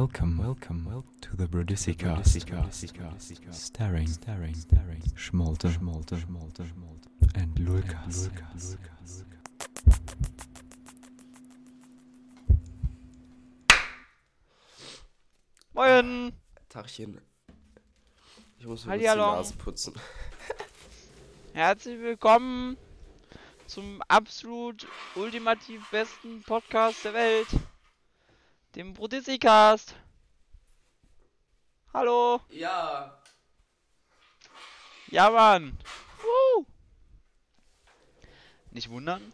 [0.00, 2.30] Welcome, welcome, welcome to the Brudisi cast.
[3.50, 5.02] Staring, staring, staring.
[5.14, 7.06] Schmolte, schmolte, schmolte, schmolte.
[7.34, 8.30] And Lukas.
[15.74, 16.32] Moin!
[16.70, 17.20] Tagchen.
[18.58, 19.36] Ich muss mir die Hallihallo.
[19.36, 19.92] Nase putzen.
[21.52, 22.78] Herzlich willkommen
[23.66, 27.48] zum absolut ultimativ besten Podcast der Welt,
[28.74, 29.94] dem Brudissi-Cast.
[31.92, 32.40] Hallo!
[32.50, 33.20] Ja.
[35.08, 35.76] Ja, Mann!
[36.22, 36.66] Woo!
[38.70, 39.32] Nicht wundern,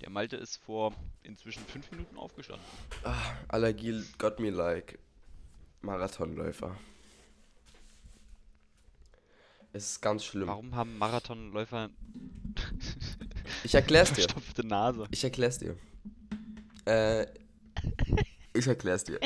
[0.00, 2.64] der Malte ist vor inzwischen fünf Minuten aufgestanden.
[3.02, 4.98] Ah, Allergie got me like.
[5.82, 6.76] Marathonläufer.
[9.72, 10.46] Es ist ganz schlimm.
[10.46, 11.90] Warum haben Marathonläufer
[13.64, 14.22] Ich erklär's dir.
[14.22, 15.08] verstopfte Nase?
[15.10, 15.76] Ich erklär's dir.
[16.84, 17.26] Äh.
[18.52, 19.18] Ich erklär's dir.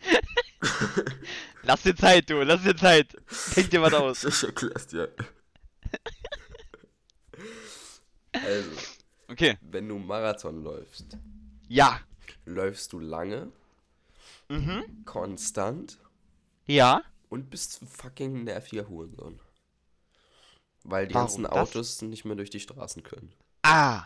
[1.64, 3.16] Lass dir Zeit, du, lass dir Zeit.
[3.56, 4.24] Denk dir was aus.
[4.24, 5.12] Ich erklär's dir.
[8.32, 8.70] Also,
[9.28, 9.56] Okay.
[9.62, 11.16] wenn du Marathon läufst,
[11.68, 12.00] Ja.
[12.44, 13.52] läufst du lange,
[14.48, 15.04] Mhm.
[15.04, 15.98] konstant
[16.66, 17.02] Ja.
[17.28, 19.38] und bist ein fucking nerviger Hurensohn.
[20.84, 21.52] Weil die Warum ganzen das?
[21.52, 23.32] Autos nicht mehr durch die Straßen können.
[23.62, 24.04] Ah.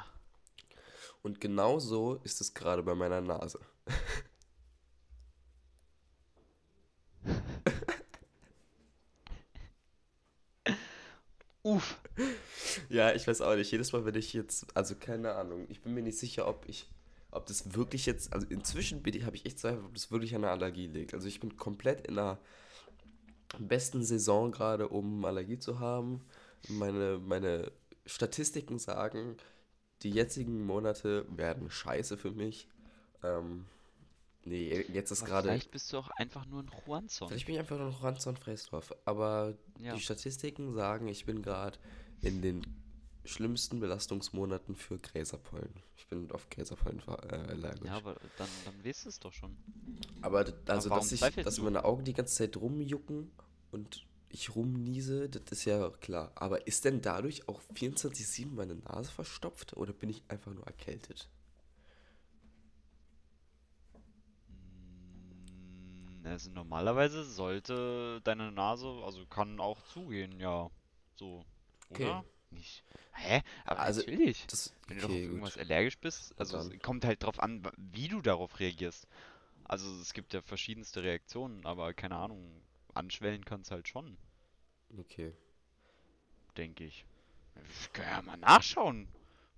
[1.26, 3.58] Und genau so ist es gerade bei meiner Nase.
[11.64, 11.98] Uff.
[12.88, 13.72] Ja, ich weiß auch nicht.
[13.72, 16.88] Jedes Mal, wenn ich jetzt, also keine Ahnung, ich bin mir nicht sicher, ob ich,
[17.32, 20.32] ob das wirklich jetzt, also inzwischen bin ich, habe ich echt Zweifel, ob das wirklich
[20.36, 21.12] an der Allergie liegt.
[21.12, 22.38] Also ich bin komplett in der
[23.58, 26.24] besten Saison gerade, um Allergie zu haben.
[26.68, 27.72] Meine, meine
[28.04, 29.36] Statistiken sagen,
[30.06, 32.68] die jetzigen Monate werden scheiße für mich.
[33.24, 33.64] Ähm,
[34.44, 35.48] nee, jetzt ist Aber gerade.
[35.48, 37.28] Vielleicht bist du auch einfach nur ein Juanson.
[37.28, 38.94] Vielleicht bin ich einfach nur noch Ranzon Freisdorf.
[39.04, 39.94] Aber Ja.
[39.94, 41.76] die Statistiken sagen, ich bin gerade
[42.20, 42.62] in den
[43.24, 45.74] schlimmsten Belastungsmonaten für Gräserpollen.
[45.96, 47.84] Ich bin auf Gräserpollen äh, allergisch.
[47.84, 49.56] Ja, aber dann, dann weißt du es doch schon.
[50.22, 53.32] aber also, warum dass, ich, dass meine Augen die ganze Zeit rumjucken
[53.72, 56.32] und ich rumniese, das ist ja klar.
[56.36, 61.28] Aber ist denn dadurch auch 24-7 meine Nase verstopft oder bin ich einfach nur erkältet?
[65.58, 70.70] Mm, Also normalerweise sollte deine Nase, also kann auch zugehen, ja.
[71.16, 71.44] So.
[71.88, 72.24] Oder?
[72.24, 72.24] Okay.
[72.50, 72.84] Nicht.
[73.12, 73.42] Hä?
[73.64, 74.46] Aber Also, natürlich.
[74.48, 75.58] Das, Wenn du doch auf okay, irgendwas gut.
[75.58, 79.06] allergisch bist, also es kommt halt drauf an, wie du darauf reagierst.
[79.64, 82.62] Also es gibt ja verschiedenste Reaktionen, aber keine Ahnung,
[82.96, 84.16] anschwellen kann es halt schon,
[84.98, 85.32] Okay.
[86.56, 87.04] denke ich.
[87.80, 89.08] Ich kann ja mal nachschauen.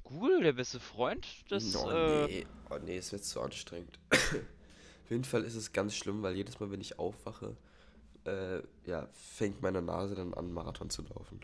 [0.04, 2.47] Google, der beste Freund des, oh, äh, nee.
[2.71, 3.99] oh nee, es wird zu anstrengend.
[4.10, 7.56] Auf jeden Fall ist es ganz schlimm, weil jedes Mal, wenn ich aufwache,
[8.25, 11.41] äh, ja, fängt meine Nase dann an, Marathon zu laufen.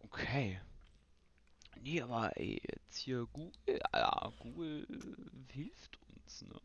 [0.00, 0.60] Okay.
[1.80, 4.86] Nee, aber ey, jetzt hier Google, ja, Google
[5.50, 6.60] hilft uns, ne?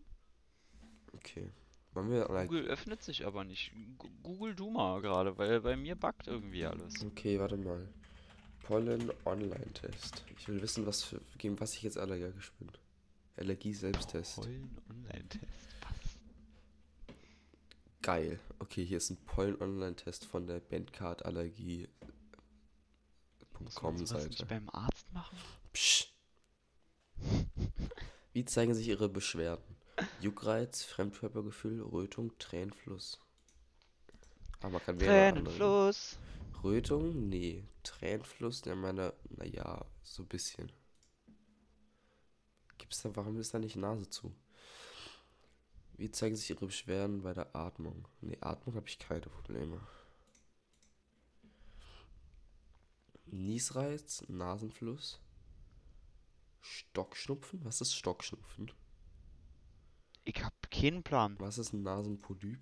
[1.13, 1.49] Okay.
[1.97, 3.71] Wollen wir like, Google öffnet sich aber nicht.
[4.21, 7.03] Google du mal gerade, weil bei mir buggt irgendwie alles.
[7.03, 7.89] Okay, warte mal.
[8.61, 10.23] Pollen Online-Test.
[10.37, 12.71] Ich will wissen, was für, gegen was ich jetzt allergisch bin.
[13.37, 14.35] Allergie-Selbsttest.
[14.35, 15.43] Pollen Online-Test.
[15.81, 16.19] Was?
[18.03, 18.39] Geil.
[18.59, 21.89] Okay, hier ist ein Pollen-Online-Test von der Bandcard Allergie.
[23.59, 25.35] Muss man nicht beim Arzt machen?
[25.73, 26.13] Psch.
[28.33, 29.76] Wie zeigen sich Ihre Beschwerden?
[30.21, 33.19] Juckreiz, Fremdkörpergefühl, Rötung, Tränenfluss.
[34.59, 36.17] Aber man kann Tränenfluss.
[36.63, 37.29] Rötung?
[37.29, 37.63] Nee.
[37.83, 38.63] Tränenfluss?
[38.65, 40.71] Ja, meine, naja, so ein bisschen.
[42.77, 44.33] Gibt's da, warum ist da nicht Nase zu?
[45.97, 48.07] Wie zeigen sich Ihre Beschwerden bei der Atmung?
[48.21, 49.81] Nee, Atmung habe ich keine Probleme.
[53.25, 55.19] Niesreiz, Nasenfluss,
[56.61, 57.65] Stockschnupfen?
[57.65, 58.71] Was ist Stockschnupfen?
[60.27, 61.37] Ich hab keinen Plan.
[61.39, 62.59] Was ist ein Nasenpolyp?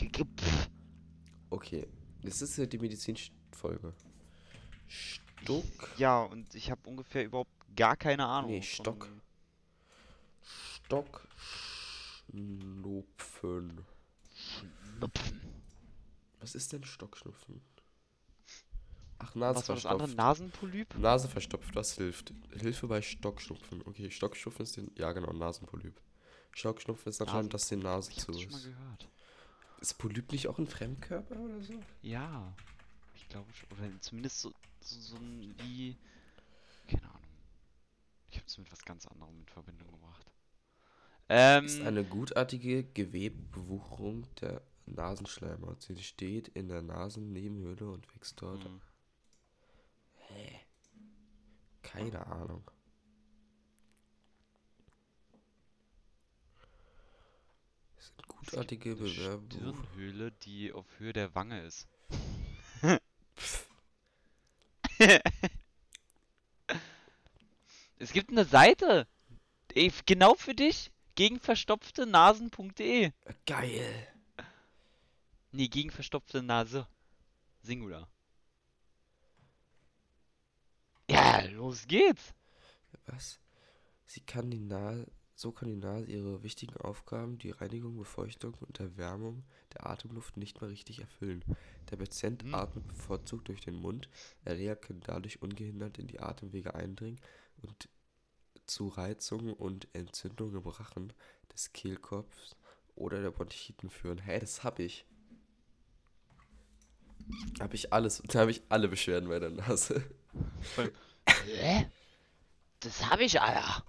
[0.00, 0.70] Pff.
[1.50, 1.86] Okay,
[2.22, 3.92] das ist ja die Medizinfolge.
[4.86, 5.90] Stuck.
[5.98, 8.50] Ja, und ich habe ungefähr überhaupt gar keine Ahnung.
[8.52, 9.08] Nee, von- Stock.
[10.86, 13.84] Stockschnupfen.
[14.34, 15.40] Schnupfen.
[16.40, 17.60] Was ist denn Stockschnupfen?
[19.24, 20.08] Ach, Was war das andere?
[20.08, 20.16] Nasenverstopft.
[20.16, 20.98] Nasenpolyp?
[20.98, 22.32] Nase verstopft, was hilft?
[22.58, 23.82] Hilfe bei Stockschnupfen.
[23.86, 24.90] Okay, Stockschnupfen ist den.
[24.96, 26.00] Ja, genau, Nasenpolyp.
[26.52, 28.64] Stockschnupfen ist anscheinend, dass die Nase Ich zu hab's schon mal ist.
[28.64, 29.08] gehört.
[29.80, 31.74] Ist Polyp nicht auch ein Fremdkörper oder so?
[32.02, 32.54] Ja,
[33.14, 33.68] ich glaube schon.
[33.72, 35.96] Oder zumindest so, so, so ein wie.
[36.88, 37.20] Keine Ahnung.
[38.30, 40.26] Ich habe es mit was ganz anderem in Verbindung gebracht.
[41.28, 45.82] Ähm, Ist eine gutartige Gewebebewucherung der Nasenschleimhaut.
[45.82, 48.60] Sie steht in der Nasennebenhöhle und wächst dort.
[50.34, 50.60] Hm.
[51.82, 52.70] Keine Ahnung.
[57.96, 59.46] Das sind Es gibt gutartige Bewerbe.
[59.54, 61.88] Stirnhöhle, die auf Höhe der Wange ist.
[67.98, 69.06] es gibt eine Seite.
[70.06, 70.90] Genau für dich.
[71.14, 73.12] Gegen verstopfte Nasen.de.
[73.46, 74.08] Geil.
[75.52, 76.88] Nee, gegen verstopfte Nase.
[77.62, 78.08] Singular.
[81.40, 82.34] Ja, los geht's.
[83.06, 83.40] Was?
[84.06, 88.78] Sie kann die Nase, so kann die Nase ihre wichtigen Aufgaben, die Reinigung, Befeuchtung und
[88.80, 91.44] Erwärmung der Atemluft nicht mehr richtig erfüllen.
[91.90, 92.54] Der Patient Hm.
[92.54, 94.08] atmet bevorzugt durch den Mund.
[94.44, 97.20] Erreger können dadurch ungehindert in die Atemwege eindringen
[97.62, 97.88] und
[98.66, 101.12] zu Reizungen und Entzündungen im Rachen
[101.52, 102.56] des Kehlkopfs
[102.94, 104.18] oder der Bronchiten führen.
[104.18, 105.04] Hä, das hab ich.
[107.60, 110.02] Hab ich alles, da habe ich alle Beschwerden bei der Nase.
[111.26, 111.90] Hä?
[112.80, 113.84] Das hab ich, Alter.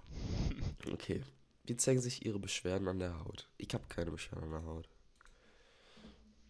[0.92, 1.22] Okay.
[1.64, 3.48] Wie zeigen sich Ihre Beschwerden an der Haut?
[3.58, 4.88] Ich habe keine Beschwerden an der Haut.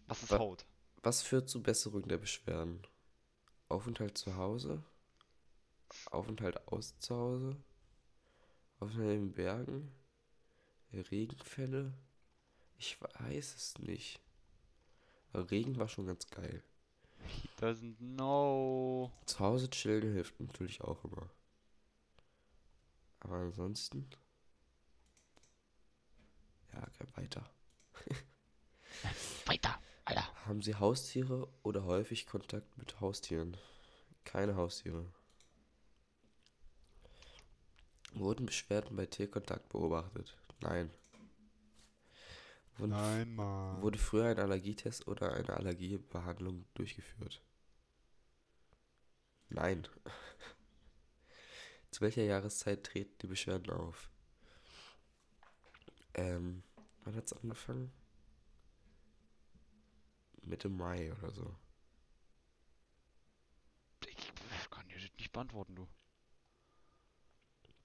[0.07, 0.65] Was ist Wa- Haut?
[1.03, 2.81] Was führt zur Besserung der Beschwerden?
[3.69, 4.83] Aufenthalt zu Hause?
[6.11, 7.57] Aufenthalt aus zu Hause?
[8.79, 9.91] Aufenthalt in den Bergen?
[10.93, 11.93] Regenfälle?
[12.77, 14.19] Ich weiß es nicht.
[15.33, 16.63] Aber Regen war schon ganz geil.
[17.59, 19.11] Doesn't know.
[19.25, 21.29] Zu Hause chillen hilft natürlich auch immer.
[23.19, 24.07] Aber ansonsten.
[26.73, 27.49] Ja, kein weiter.
[29.45, 30.45] Weiter, Alter.
[30.45, 33.57] Haben Sie Haustiere oder häufig Kontakt mit Haustieren?
[34.23, 35.05] Keine Haustiere.
[38.13, 40.35] Wurden Beschwerden bei Tierkontakt beobachtet?
[40.59, 40.91] Nein.
[42.77, 43.81] Wurden, Mann.
[43.81, 47.41] Wurde früher ein Allergietest oder eine Allergiebehandlung durchgeführt?
[49.49, 49.87] Nein.
[51.91, 54.11] Zu welcher Jahreszeit treten die Beschwerden auf?
[56.13, 56.63] Ähm,
[57.03, 57.91] wann hat's angefangen?
[60.43, 61.55] Mitte Mai oder so.
[64.07, 65.87] Ich kann dir das nicht beantworten, du.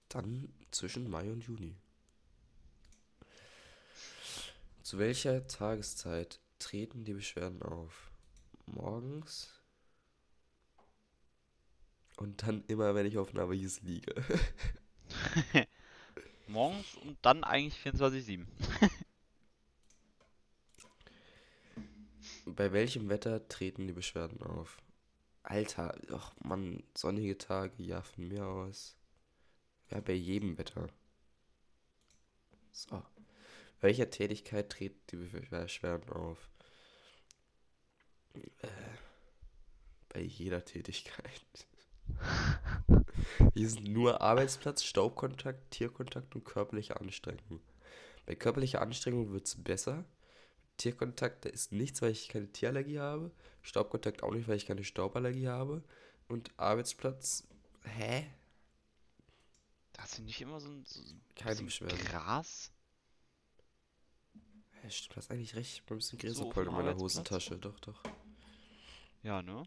[0.08, 1.76] Dann zwischen Mai und Juni.
[4.92, 8.10] Zu welcher Tageszeit treten die Beschwerden auf?
[8.66, 9.50] Morgens?
[12.18, 14.14] Und dann immer, wenn ich auf Wiese liege.
[16.46, 18.44] Morgens und dann eigentlich 24-7.
[22.44, 24.76] Bei welchem Wetter treten die Beschwerden auf?
[25.42, 28.94] Alter, ach Mann, sonnige Tage, ja, von mir aus.
[29.90, 30.86] Ja, bei jedem Wetter.
[32.72, 33.02] So.
[33.82, 36.49] Welcher Tätigkeit treten die Beschwerden auf?
[38.32, 38.69] Äh,
[40.08, 41.67] bei jeder Tätigkeit.
[43.55, 47.61] Hier sind nur Arbeitsplatz, Staubkontakt, Tierkontakt und körperliche Anstrengung.
[48.25, 50.05] Bei körperlicher Anstrengung wird es besser.
[50.76, 53.32] Tierkontakt, da ist nichts, weil ich keine Tierallergie habe.
[53.62, 55.82] Staubkontakt auch nicht, weil ich keine Stauballergie habe.
[56.29, 57.49] Und Arbeitsplatz,
[57.82, 58.31] hä?
[59.98, 61.98] Hast du nicht immer so ein, so ein Keine Beschwerden.
[61.98, 62.70] Gras?
[64.89, 65.74] Stimmt, du hast eigentlich recht.
[65.74, 66.98] Ich hab ein bisschen So Gräserpollen dem in meiner?
[66.98, 67.56] Hosentasche.
[67.58, 68.03] Doch, doch.
[69.22, 69.62] Ja, ne?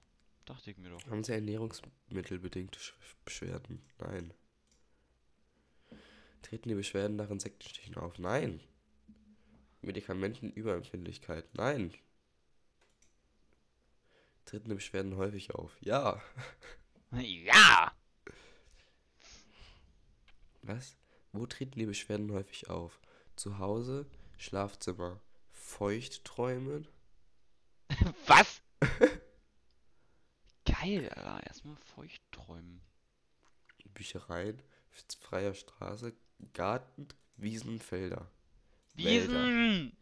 [0.45, 1.03] Dachte ich mir doch.
[1.10, 2.93] Haben Sie ernährungsmittelbedingte Sch-
[3.24, 3.81] Beschwerden?
[4.00, 4.34] Nein.
[6.41, 8.19] Treten die Beschwerden nach Insektenstichen auf?
[8.19, 8.60] Nein.
[9.81, 11.45] Medikamentenüberempfindlichkeit?
[11.55, 11.93] Nein.
[14.45, 15.75] Treten die Beschwerden häufig auf?
[15.81, 16.22] Ja.
[17.12, 17.93] Ja!
[20.63, 20.98] Was?
[21.31, 23.00] Wo treten die Beschwerden häufig auf?
[23.38, 24.05] Zu Hause,
[24.37, 25.19] Schlafzimmer,
[25.51, 26.87] Feuchtträumen?
[28.27, 28.61] Was?
[30.65, 31.45] Geil, Alter.
[31.45, 32.81] Erstmal feucht träumen.
[33.93, 34.61] Büchereien,
[35.19, 36.13] freier Straße,
[36.53, 38.29] Garten, Wiesen, Felder.
[38.95, 39.33] Wälder.
[39.33, 39.97] Wiesen!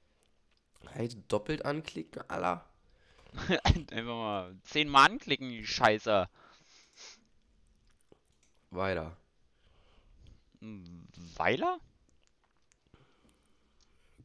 [0.93, 2.69] Halt doppelt anklicken, Allah.
[3.63, 6.29] Einfach mal zehnmal anklicken, die Scheiße.
[8.69, 9.17] Weiter.
[11.35, 11.79] Weiler?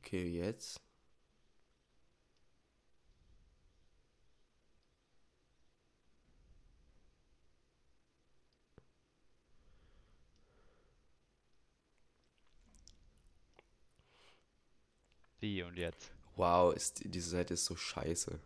[0.09, 0.81] Okay, jetzt.
[15.41, 16.13] Wie und jetzt?
[16.37, 18.39] Wow, ist, die- diese Seite ist so scheiße.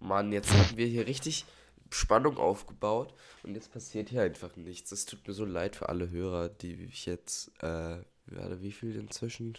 [0.00, 1.44] Mann, jetzt haben wir hier richtig
[1.90, 4.92] Spannung aufgebaut und jetzt passiert hier einfach nichts.
[4.92, 9.56] Es tut mir so leid für alle Hörer, die ich jetzt äh, wie viel inzwischen?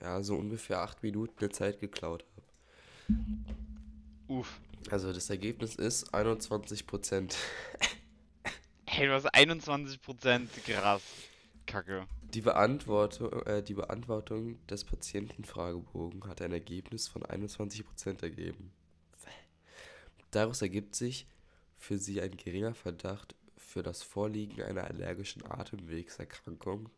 [0.00, 3.14] Ja, so ungefähr acht Minuten der Zeit geklaut habe.
[4.28, 4.60] Uff.
[4.90, 7.36] Also das Ergebnis ist 21 Prozent.
[8.86, 11.02] Hey, du hast 21% krass.
[11.66, 12.06] Kacke.
[12.34, 18.72] Die Beantwortung, äh, die Beantwortung des Patientenfragebogen hat ein Ergebnis von 21% ergeben.
[20.30, 21.28] Daraus ergibt sich
[21.78, 26.88] für sie ein geringer Verdacht für das Vorliegen einer allergischen Atemwegserkrankung,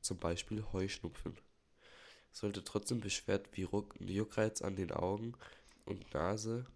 [0.00, 1.36] zum Beispiel Heuschnupfen.
[2.36, 5.32] Sollte trotzdem Beschwerden wie Ruck Juckreiz an den Augen
[5.86, 6.66] und Nase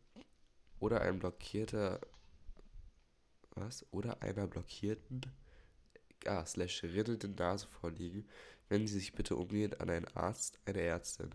[0.79, 2.01] oder ein blockierter
[3.51, 5.21] was oder einer blockierten
[6.25, 8.27] ah, slash rinnenden Nase vorliegen,
[8.71, 11.29] wenden Sie sich bitte umgehend an einen Arzt, eine Ärztin.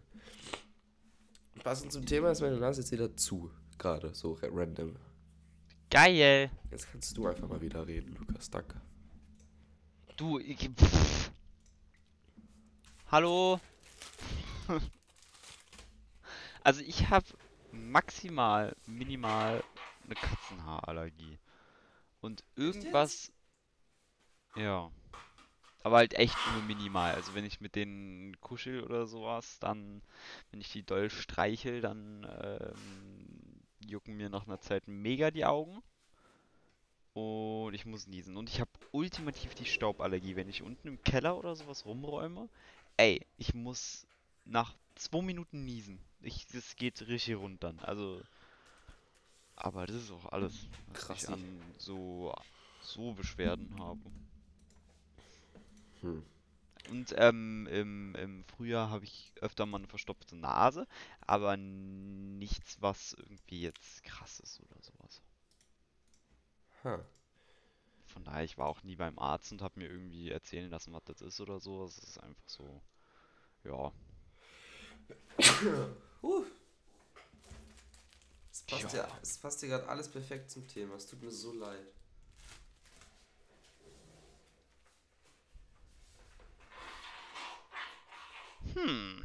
[1.63, 4.95] Passend zum Thema ist meine Nase jetzt wieder zu, gerade so ra- random.
[5.91, 6.49] Geil.
[6.71, 8.81] Jetzt kannst du einfach mal wieder reden, Lukas, danke.
[10.17, 11.31] Du, ich, pff.
[13.11, 13.59] Hallo?
[16.63, 17.25] also ich habe
[17.71, 19.63] maximal, minimal
[20.05, 21.37] eine Katzenhaarallergie.
[22.21, 23.31] Und irgendwas...
[24.55, 24.89] Ja.
[25.83, 27.13] Aber halt echt nur minimal.
[27.13, 30.01] Also wenn ich mit denen kuschel oder sowas, dann,
[30.49, 35.83] wenn ich die doll streichel, dann ähm, jucken mir nach einer Zeit mega die Augen.
[37.13, 38.35] Und ich muss niesen.
[38.35, 40.35] Und ich habe ultimativ die Stauballergie.
[40.35, 42.49] Wenn ich unten im Keller oder sowas rumräume,
[42.97, 44.07] ey, ich muss
[44.45, 45.99] nach zwei Minuten niesen.
[46.21, 47.79] Ich, das geht richtig rund dann.
[47.79, 48.21] Also,
[49.55, 51.31] aber das ist auch alles, was ich Krassi.
[51.33, 52.33] an so,
[52.81, 53.99] so Beschwerden habe.
[56.01, 56.23] Hm.
[56.89, 60.87] Und ähm, im, im Frühjahr habe ich öfter mal eine verstopfte Nase,
[61.21, 65.21] aber nichts, was irgendwie jetzt krass ist oder sowas.
[66.83, 67.03] Ha.
[68.05, 71.03] Von daher, ich war auch nie beim Arzt und habe mir irgendwie erzählen lassen, was
[71.05, 71.83] das ist oder so.
[71.85, 72.81] Es ist einfach so,
[73.63, 73.91] ja.
[76.21, 76.45] Uh.
[78.51, 79.07] Es passt Ja.
[79.21, 80.95] es passt dir gerade alles perfekt zum Thema.
[80.95, 81.85] Es tut mir so leid.
[88.73, 89.23] Hm.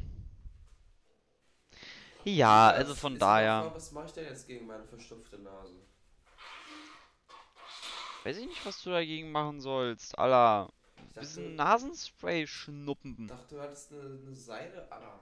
[2.23, 5.75] Ja, also von daher, Mal, was mache ich denn jetzt gegen meine verstopfte Nase?
[8.23, 10.13] weiß ich nicht, was du dagegen machen sollst.
[10.13, 13.27] Ich bisschen Nasenspray schnuppen.
[13.27, 14.87] dachte du hattest eine, eine Seide.
[14.91, 15.19] Ah.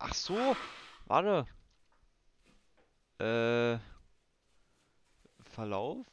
[0.00, 0.56] Ach so,
[1.06, 1.46] warte.
[3.18, 3.78] Äh,
[5.44, 6.06] Verlauf?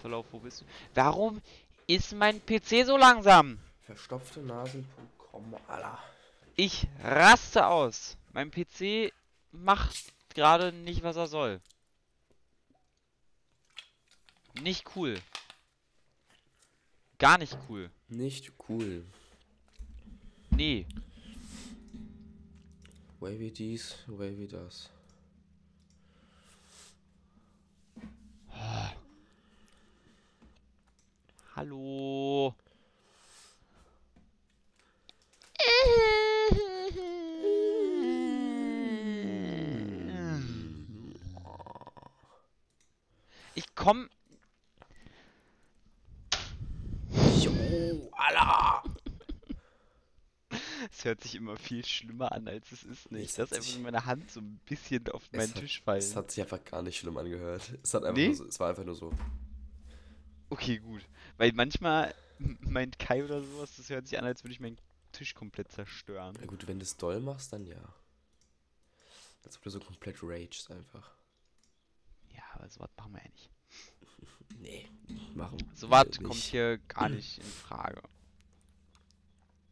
[0.00, 0.64] Verlauf, wo bist du?
[0.94, 1.42] Warum
[1.88, 3.58] ist mein PC so langsam?
[3.86, 5.98] Verstopftenasen.com, Alter.
[6.54, 8.16] Ich raste aus.
[8.32, 9.12] Mein PC
[9.50, 11.60] macht gerade nicht, was er soll.
[14.60, 15.20] Nicht cool.
[17.18, 17.90] Gar nicht cool.
[18.08, 19.04] Nicht cool.
[20.50, 20.86] Nee.
[23.22, 24.90] Wavy dies, wavy das.
[31.54, 32.56] Hallo.
[43.54, 44.10] Ich komm.
[47.38, 48.91] Jo, Alter!
[50.90, 53.10] Es hört sich immer viel schlimmer an, als es ist.
[53.12, 53.30] Nicht.
[53.30, 55.98] Es Das hat einfach meine Hand so ein bisschen auf meinen hat- Tisch fallen.
[55.98, 57.72] Es hat sich einfach gar nicht schlimm angehört.
[57.82, 58.32] Es, hat einfach Nee?
[58.34, 59.12] so, es war einfach nur so.
[60.50, 61.02] Okay, gut.
[61.38, 62.14] Weil manchmal
[62.60, 64.78] meint Kai oder sowas, das hört sich an, als würde ich meinen
[65.12, 66.34] Tisch komplett zerstören.
[66.40, 67.76] Na gut, wenn du es doll machst, dann ja.
[69.44, 71.10] Als ob du so komplett ragest einfach.
[72.34, 73.50] Ja, aber sowas machen wir ja nicht.
[74.60, 74.86] Nee,
[75.34, 75.56] machen.
[75.74, 76.44] Sowas wir kommt nicht.
[76.50, 78.02] hier gar nicht in Frage.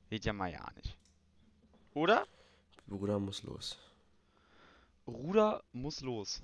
[0.08, 0.96] Geht ja mal ja nicht.
[2.00, 2.26] Oder?
[2.86, 3.78] Bruder muss los.
[5.06, 6.40] Ruder muss los.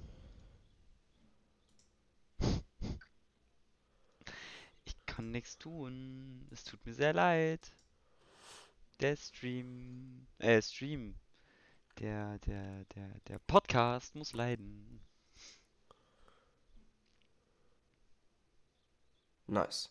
[4.84, 6.46] Ich kann nichts tun.
[6.50, 7.74] Es tut mir sehr leid.
[9.00, 10.26] Der Stream.
[10.36, 11.18] Äh, Stream.
[12.00, 15.00] Der, der, der, der Podcast muss leiden.
[19.46, 19.90] Nice.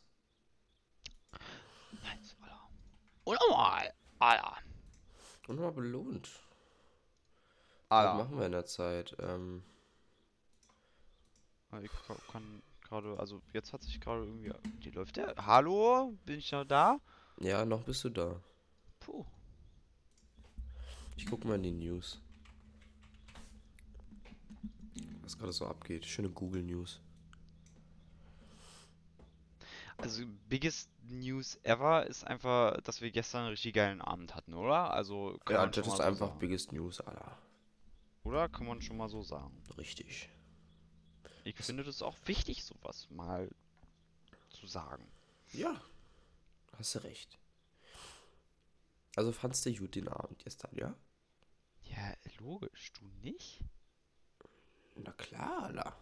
[2.04, 2.70] Nice, Alter.
[3.24, 3.92] Und nochmal.
[4.20, 4.65] Alter.
[5.48, 6.30] Und mal belohnt.
[7.90, 8.18] Alter.
[8.20, 9.16] Was machen wir in der Zeit?
[9.20, 9.64] Ähm,
[11.72, 14.52] Ah, Ich ka- kann gerade, also jetzt hat sich gerade irgendwie.
[14.84, 15.36] Die läuft der.
[15.46, 16.18] Hallo?
[16.26, 17.00] Bin ich noch da?
[17.42, 18.40] ja, noch bist du da.
[19.02, 19.26] Puh.
[21.18, 22.22] Ich guck mal in die News.
[25.22, 26.06] Was gerade so abgeht.
[26.06, 27.02] Schöne Google News.
[29.98, 34.92] Also, biggest News ever ist einfach, dass wir gestern einen richtig geilen Abend hatten, oder?
[34.92, 36.40] Also, Ja, das ist so einfach sagen.
[36.40, 37.38] Biggest News aller.
[38.24, 38.50] Oder?
[38.50, 39.62] Kann man schon mal so sagen.
[39.78, 40.30] Richtig.
[41.44, 43.50] Ich finde das auch wichtig, sowas mal
[44.50, 45.08] zu sagen.
[45.54, 45.80] Ja,
[46.78, 47.38] hast du recht.
[49.16, 50.94] Also fandst du gut den Abend gestern, ja?
[51.84, 53.62] Ja, logisch, du nicht?
[54.96, 55.98] Na klar, Alter.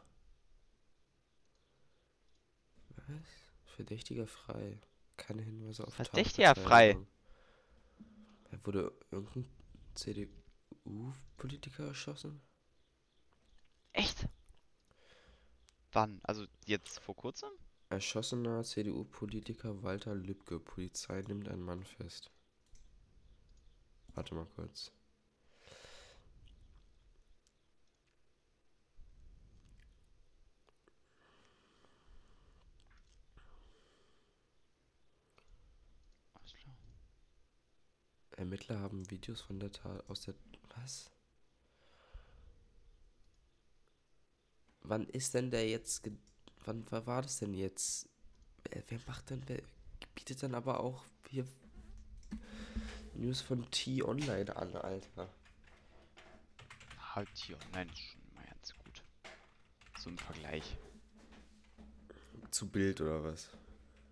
[2.95, 3.52] Was?
[3.75, 4.79] Verdächtiger frei.
[5.17, 6.95] Keine Hinweise auf Verdächtiger frei?
[8.51, 9.45] Ja, Wurde irgendein
[9.95, 12.41] CDU-Politiker erschossen?
[13.91, 14.27] Echt?
[15.91, 16.19] Wann?
[16.23, 17.49] Also jetzt vor kurzem?
[17.89, 20.59] Erschossener CDU-Politiker Walter Lübcke.
[20.59, 22.31] Polizei nimmt einen Mann fest.
[24.13, 24.91] Warte mal kurz.
[38.43, 40.33] Ermittler haben Videos von der Tat aus der.
[40.75, 41.09] Was?
[44.81, 46.09] Wann ist denn der jetzt.
[46.65, 48.09] Wann, war das denn jetzt?
[48.69, 49.41] Wer, macht denn.
[49.47, 49.61] Wer
[50.13, 51.47] bietet dann aber auch hier
[53.13, 55.29] News von T-Online an, Alter?
[57.15, 59.03] Halt hier online ist schon immer ganz gut.
[59.99, 60.75] So im Vergleich.
[62.51, 63.49] Zu Bild oder was?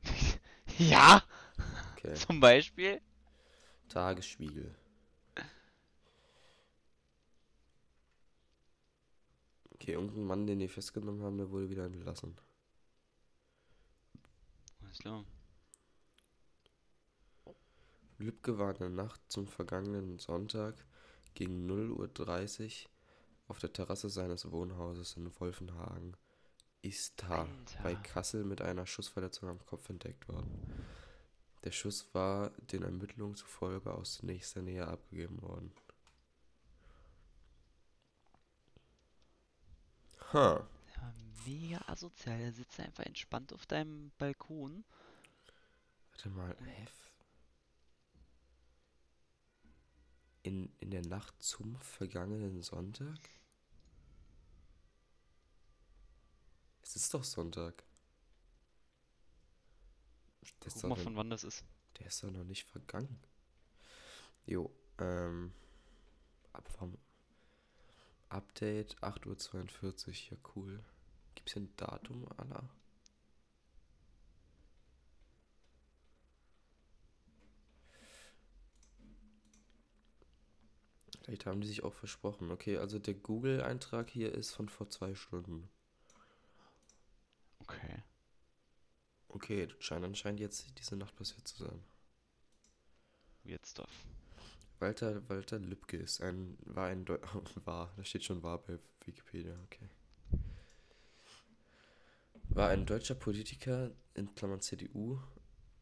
[0.78, 1.22] Ja,
[2.04, 2.16] Okay.
[2.16, 3.02] zum Beispiel.
[3.92, 4.74] Tagesspiegel.
[9.72, 12.38] Okay, irgendein Mann, den die festgenommen haben, der wurde wieder entlassen.
[14.84, 15.26] Alles klar.
[18.18, 20.76] Lübcke war in der Nacht zum vergangenen Sonntag
[21.34, 22.90] gegen 0.30 Uhr
[23.48, 26.16] auf der Terrasse seines Wohnhauses in Wolfenhagen,
[26.82, 27.50] Istar,
[27.84, 28.02] bei Alter.
[28.04, 30.86] Kassel mit einer Schussverletzung am Kopf entdeckt worden.
[31.64, 35.72] Der Schuss war den Ermittlungen zufolge aus nächster Nähe abgegeben worden.
[40.34, 41.14] Ha, Ja,
[41.46, 42.40] mega asozial.
[42.40, 44.84] Der sitzt einfach entspannt auf deinem Balkon.
[46.12, 46.88] warte mal, hä?
[50.44, 53.20] In, in der Nacht zum vergangenen Sonntag?
[56.84, 57.84] Es ist doch Sonntag.
[60.42, 61.64] Der ist, Guck mal, noch, von wann das ist.
[62.00, 63.20] der ist doch noch nicht vergangen.
[64.46, 65.54] Jo, ähm.
[66.54, 66.98] Ab vom
[68.30, 70.14] Update 8.42 Uhr.
[70.32, 70.84] Ja, cool.
[71.36, 72.70] Gibt's hier ein Datum, Anna?
[81.24, 82.52] Vielleicht haben die sich auch versprochen.
[82.52, 85.70] Okay, also der Google-Eintrag hier ist von vor zwei Stunden.
[87.60, 88.04] Okay.
[89.42, 91.84] Okay, das scheint anscheinend jetzt diese Nacht passiert zu sein.
[93.44, 93.90] Weird stuff.
[94.78, 97.18] Walter, Walter Lübcke ist ein, war ein, Deu
[97.66, 99.90] war, da steht schon war bei Wikipedia, okay.
[102.50, 105.20] War ein deutscher Politiker, in Klammern CDU,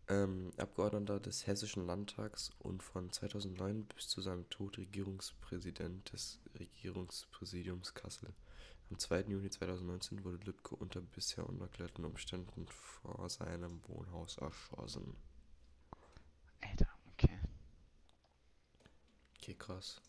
[0.07, 7.93] ähm, Abgeordneter des Hessischen Landtags und von 2009 bis zu seinem Tod Regierungspräsident des Regierungspräsidiums
[7.93, 8.33] Kassel.
[8.89, 9.21] Am 2.
[9.27, 15.15] Juni 2019 wurde Lübcke unter bisher unerklärten Umständen vor seinem Wohnhaus erschossen.
[16.61, 17.37] Alter, okay.
[19.37, 20.01] Okay, krass.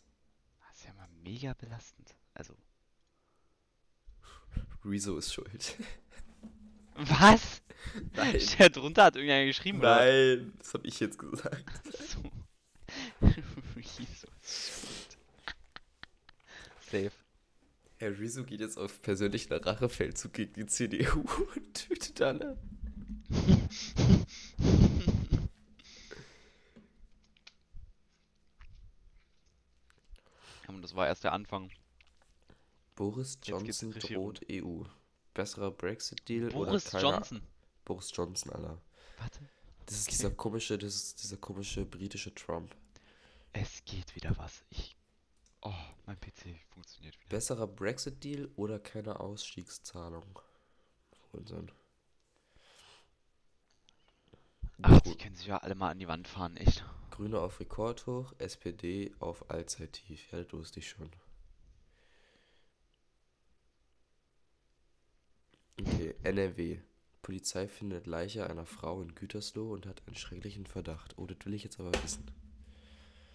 [0.59, 2.15] Das ist ja mal mega belastend.
[2.33, 2.55] Also.
[4.83, 5.77] Rezo ist schuld.
[6.95, 7.61] Was?
[8.13, 8.39] Nein.
[8.39, 9.97] Steht drunter hat irgendeiner geschrieben, oder?
[9.97, 11.83] Nein, das habe ich jetzt gesagt.
[11.85, 12.23] So.
[13.75, 15.17] Wieso ist schuld?
[16.81, 17.20] Safe.
[18.01, 21.19] Herr Rezo geht jetzt auf persönlichen Rachefeldzug gegen die CDU
[21.55, 22.57] und tötet alle.
[30.67, 31.69] Und das war erst der Anfang.
[32.95, 34.81] Boris Johnson droht EU.
[35.35, 37.17] Besserer Brexit-Deal Boris oder keiner...
[37.17, 37.41] Johnson.
[37.85, 38.81] Boris Johnson, Alter.
[39.19, 39.39] Warte.
[39.85, 40.11] Das ist Okay.
[40.15, 42.75] dieser komische, das ist dieser komische britische Trump.
[43.53, 44.63] Es geht wieder was.
[44.71, 44.95] Ich.
[45.61, 45.71] Oh,
[46.07, 46.55] mein PC.
[47.31, 50.37] Besserer Brexit-Deal oder keine Ausstiegszahlung.
[51.31, 51.71] Unsinn.
[54.81, 56.83] Ach, die können sich ja alle mal an die Wand fahren, echt.
[57.09, 60.29] Grüne auf Rekordhoch, SPD auf Allzeittief.
[60.33, 61.09] Ja, das wusste ich schon.
[65.79, 66.79] Okay, NRW.
[67.21, 71.17] Polizei findet Leiche einer Frau in Gütersloh und hat einen schrecklichen Verdacht.
[71.17, 72.29] Oh, das will ich jetzt aber wissen.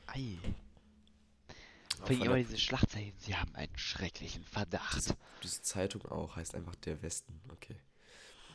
[0.09, 0.37] Ei.
[2.05, 4.97] Von immer der- diese Schlagzeilen, sie haben einen schrecklichen Verdacht.
[4.97, 7.41] Diese, diese Zeitung auch heißt einfach der Westen.
[7.51, 7.77] Okay.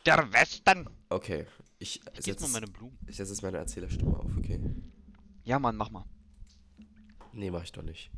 [0.04, 0.88] Wilder Westen.
[1.08, 1.46] Okay,
[1.78, 2.98] ich setze mal meine Blumen.
[3.06, 4.58] ich setz jetzt meine Erzählerstimme auf, okay?
[5.44, 6.04] Ja, Mann, mach mal.
[7.32, 8.10] Nee, mach ich doch nicht.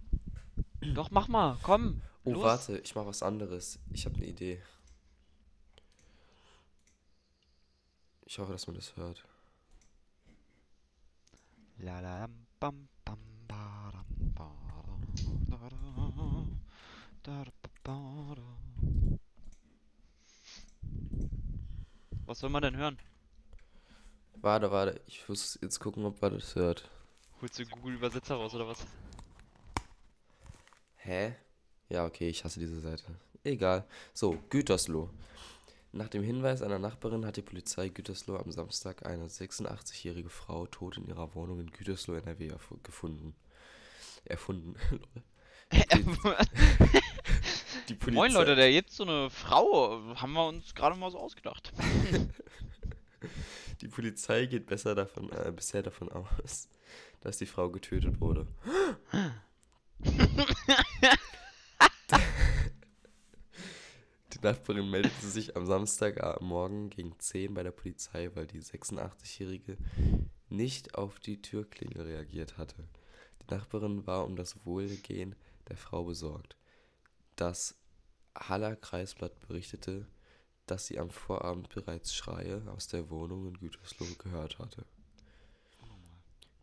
[0.94, 2.00] Doch, mach mal, komm.
[2.24, 2.42] Oh, los.
[2.42, 3.78] warte, ich mach was anderes.
[3.92, 4.62] Ich habe eine Idee.
[8.26, 9.24] Ich hoffe, dass man das hört.
[11.78, 12.28] La la
[12.60, 16.46] bam, bam, ba, dam, ba, da, da, da, da, da, ba, ba, da.
[22.26, 22.98] Was soll man denn hören?
[24.40, 26.90] Warte, warte, ich muss jetzt gucken, ob man das hört.
[27.40, 28.84] Holst du Google Übersetzer raus oder was?
[30.96, 31.34] Hä?
[31.88, 33.04] Ja, okay, ich hasse diese Seite.
[33.42, 33.86] Egal.
[34.12, 35.08] So, Gütersloh.
[35.92, 40.96] Nach dem Hinweis einer Nachbarin hat die Polizei Gütersloh am Samstag eine 86-jährige Frau tot
[40.96, 43.34] in ihrer Wohnung in Gütersloh, NRW, gefunden.
[44.24, 44.74] Erfunden.
[47.88, 51.18] die Polizei, Moin Leute, der jetzt so eine Frau, haben wir uns gerade mal so
[51.18, 51.72] ausgedacht.
[53.80, 56.68] Die Polizei geht besser davon, äh, bisher davon aus,
[57.20, 58.46] dass die Frau getötet wurde.
[64.32, 69.76] Die Nachbarin meldete sich am Samstagmorgen gegen 10 bei der Polizei, weil die 86-Jährige
[70.48, 72.88] nicht auf die Türklingel reagiert hatte.
[73.42, 75.34] Die Nachbarin war um das Wohlgehen
[75.68, 76.56] der Frau besorgt.
[77.36, 77.76] Das
[78.34, 80.06] Haller Kreisblatt berichtete,
[80.66, 84.86] dass sie am Vorabend bereits Schreie aus der Wohnung in Gütersloh gehört hatte.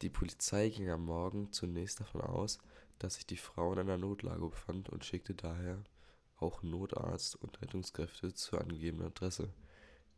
[0.01, 2.59] Die Polizei ging am Morgen zunächst davon aus,
[2.97, 5.83] dass sich die Frau in einer Notlage befand und schickte daher
[6.37, 9.53] auch Notarzt und Rettungskräfte zur angegebenen Adresse.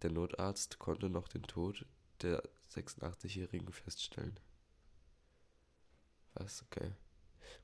[0.02, 1.86] Der Notarzt konnte noch den Tod
[2.22, 4.40] der 86-Jährigen feststellen.
[6.34, 6.64] Was?
[6.64, 6.94] Okay.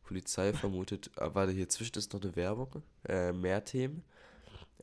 [0.04, 4.04] Polizei vermutet, ah, warte, hier zwischen ist noch eine Werbung, äh, mehr Themen.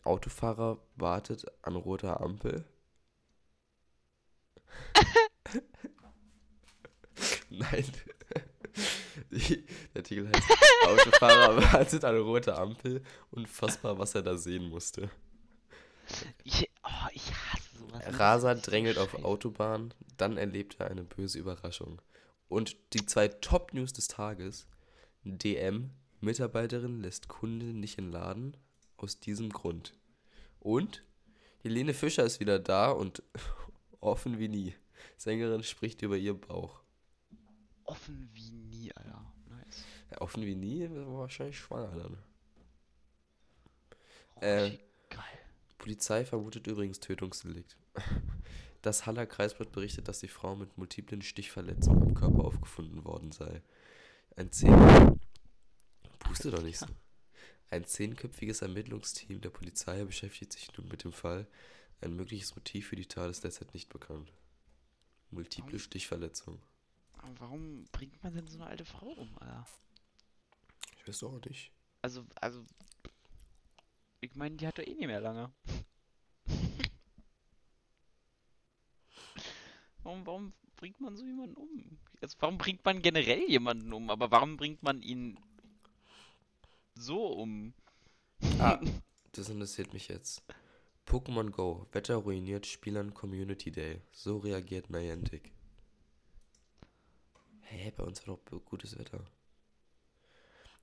[0.04, 2.64] Autofahrer wartet an roter Ampel.
[7.50, 7.84] Nein.
[9.30, 9.40] Der
[9.96, 10.44] Artikel heißt
[10.86, 13.02] Autofahrer wartet an roter Ampel.
[13.30, 15.10] Unfassbar, was er da sehen musste.
[16.44, 18.18] Ich, oh, ich hasse sowas.
[18.18, 22.00] Rasant drängelt auf Autobahn, dann erlebt er eine böse Überraschung.
[22.48, 24.66] Und die zwei Top-News des Tages.
[25.26, 28.56] DM, Mitarbeiterin lässt Kunde nicht in Laden,
[28.96, 29.94] aus diesem Grund.
[30.60, 31.02] Und
[31.62, 33.22] Helene Fischer ist wieder da und
[34.00, 34.74] offen wie nie.
[35.16, 36.80] Sängerin spricht über ihr Bauch.
[37.84, 39.32] Offen wie nie, Alter.
[39.48, 39.84] Nice.
[40.10, 42.18] Ja, offen wie nie, war wahrscheinlich schwanger dann.
[44.36, 44.78] Oh, Äh,
[45.10, 45.38] geil.
[45.78, 47.76] Polizei vermutet übrigens Tötungsdelikt.
[48.82, 53.60] Das Haller Kreisblatt berichtet, dass die Frau mit multiplen Stichverletzungen am Körper aufgefunden worden sei.
[54.36, 55.18] Ein zehn...
[56.18, 56.86] Puste doch nicht so.
[57.70, 61.46] Ein zehnköpfiges Ermittlungsteam der Polizei beschäftigt sich nun mit dem Fall.
[62.02, 64.30] Ein mögliches Motiv für die Tat ist derzeit nicht bekannt.
[65.30, 65.78] Multiple Warum?
[65.78, 66.60] Stichverletzungen.
[67.14, 69.66] Aber warum bringt man denn so eine alte Frau um, Alter?
[70.98, 71.72] Ich weiß doch auch nicht.
[72.02, 72.62] Also, also.
[74.20, 75.50] Ich meine, die hat doch eh nicht mehr lange.
[80.02, 81.98] warum, warum bringt man so jemanden um?
[82.20, 84.10] Also, warum bringt man generell jemanden um?
[84.10, 85.38] Aber warum bringt man ihn
[86.94, 87.74] so um?
[88.58, 88.80] Ah,
[89.32, 90.42] das interessiert mich jetzt.
[91.06, 91.86] Pokémon Go.
[91.92, 94.00] Wetter ruiniert Spielern Community Day.
[94.10, 95.52] So reagiert Niantic.
[97.60, 99.24] Hä, bei uns war doch gutes Wetter.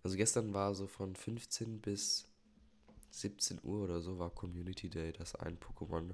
[0.01, 2.27] Also gestern war so von 15 bis
[3.11, 6.13] 17 Uhr oder so war Community Day, dass ein Pokémon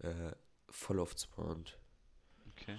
[0.00, 0.32] äh,
[0.68, 1.78] voll oft spawnt.
[2.56, 2.78] Okay.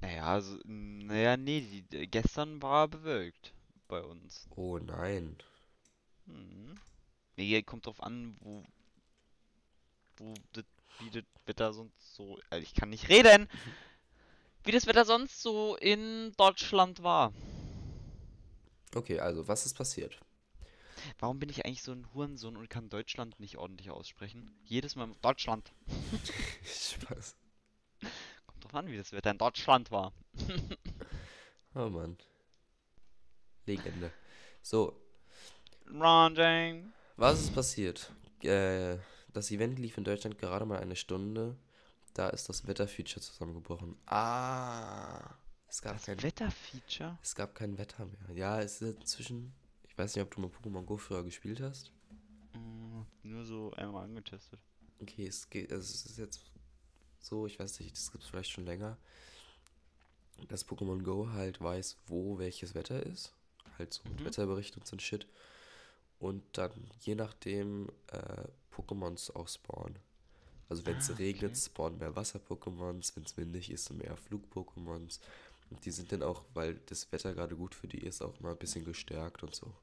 [0.00, 3.52] Naja, also, naja, nee, die, gestern war bewölkt
[3.88, 4.46] bei uns.
[4.54, 5.36] Oh nein.
[6.26, 6.78] Mhm.
[7.36, 8.64] Nee, kommt drauf an, wo,
[10.18, 10.64] wo das,
[11.00, 13.48] wie das Wetter sonst so, also ich kann nicht reden,
[14.64, 17.32] wie das Wetter sonst so in Deutschland war.
[18.94, 20.18] Okay, also was ist passiert?
[21.18, 24.50] Warum bin ich eigentlich so ein Hurensohn und kann Deutschland nicht ordentlich aussprechen?
[24.64, 25.72] Jedes Mal Deutschland.
[26.64, 27.36] Spaß.
[28.68, 30.12] Drauf an, wie das Wetter in Deutschland war.
[31.74, 32.16] Oh Mann.
[33.66, 34.10] Legende.
[34.62, 34.98] So,
[35.88, 36.92] Running.
[37.16, 38.10] Was ist passiert?
[38.42, 38.96] Äh,
[39.32, 41.56] das Event lief in Deutschland gerade mal eine Stunde.
[42.14, 43.96] Da ist das Wetterfeature zusammengebrochen.
[44.06, 45.36] Ah,
[45.68, 47.18] es gab, Das kein, Wetterfeature?
[47.22, 48.34] es gab kein Wetter mehr.
[48.36, 49.52] Ja, es ist inzwischen.
[49.86, 51.92] Ich weiß nicht, ob du mal Pokémon Go früher gespielt hast.
[52.54, 54.58] Mm, nur so einmal angetestet.
[55.00, 55.70] Okay, es geht.
[55.70, 56.50] Es ist jetzt
[57.20, 58.98] so, ich weiß nicht, das gibt es vielleicht schon länger.
[60.48, 63.34] Dass Pokémon Go halt weiß, wo welches Wetter ist.
[63.78, 64.24] Halt so mit Mhm.
[64.24, 65.26] Wetterbericht und so ein Shit.
[66.20, 69.98] Und dann je nachdem äh, Pokémons auch spawnen.
[70.68, 71.58] Also wenn es Ah, regnet, okay.
[71.58, 75.20] spawnen mehr Wasser-Pokémons, wenn es windig ist, mehr Flug-Pokémons.
[75.70, 78.52] Und die sind dann auch, weil das Wetter gerade gut für die ist, auch mal
[78.52, 79.74] ein bisschen gestärkt und so.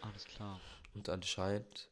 [0.00, 0.60] Alles klar.
[0.94, 1.88] Und anscheinend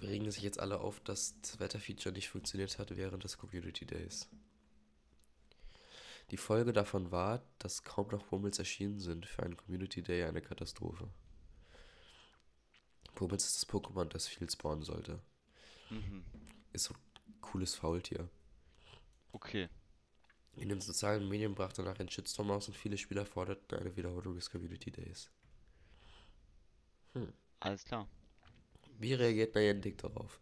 [0.00, 4.28] regen sich jetzt alle auf, dass das Wetterfeature nicht funktioniert hat während des Community Days.
[6.30, 10.42] Die Folge davon war, dass kaum noch Pummels erschienen sind für einen Community Day eine
[10.42, 11.08] Katastrophe.
[13.14, 15.20] Pummels ist das Pokémon, das viel spawnen sollte.
[15.88, 16.24] Mhm.
[16.72, 18.28] Ist so ein cooles Faultier.
[19.32, 19.68] Okay.
[20.56, 24.34] In den sozialen Medien brach danach ein Shitstorm aus und viele Spieler forderten eine Wiederholung
[24.34, 25.30] des Community Days.
[27.60, 28.08] Alles klar.
[28.98, 30.40] Wie reagiert Niantic darauf?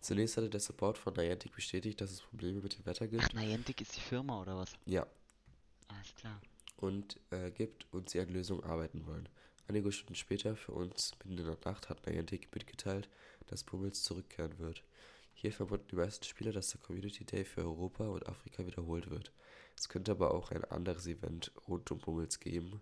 [0.00, 3.22] Zunächst hatte der Support von Niantic bestätigt, dass es Probleme mit dem Wetter gibt.
[3.24, 4.72] Ach, Niantic ist die Firma oder was?
[4.84, 5.06] Ja,
[5.88, 6.40] Alles klar.
[6.76, 9.28] und äh, gibt und sie an Lösungen arbeiten wollen.
[9.68, 13.08] Einige Stunden später, für uns mitten in der Nacht, hat Niantic mitgeteilt,
[13.46, 14.82] dass Pummels zurückkehren wird.
[15.34, 19.32] Hier vermuten die meisten Spieler, dass der Community Day für Europa und Afrika wiederholt wird.
[19.78, 22.80] Es könnte aber auch ein anderes Event rund um Pummels geben.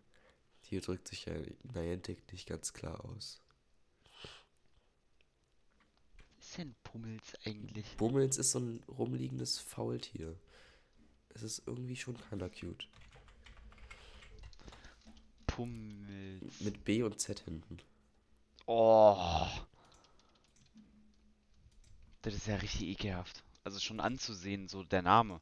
[0.63, 1.27] Hier drückt sich
[1.75, 3.41] Niantic nicht ganz klar aus.
[6.39, 7.97] Was ist denn Pummels eigentlich?
[7.97, 10.37] Bummels ist so ein rumliegendes Faultier.
[11.31, 12.87] Es ist irgendwie schon kinda cute.
[15.47, 16.61] Pummels.
[16.61, 17.79] Mit B und Z hinten.
[18.67, 19.49] Oh.
[22.23, 23.43] Das ist ja richtig ekelhaft.
[23.65, 25.41] Also schon anzusehen, so der Name.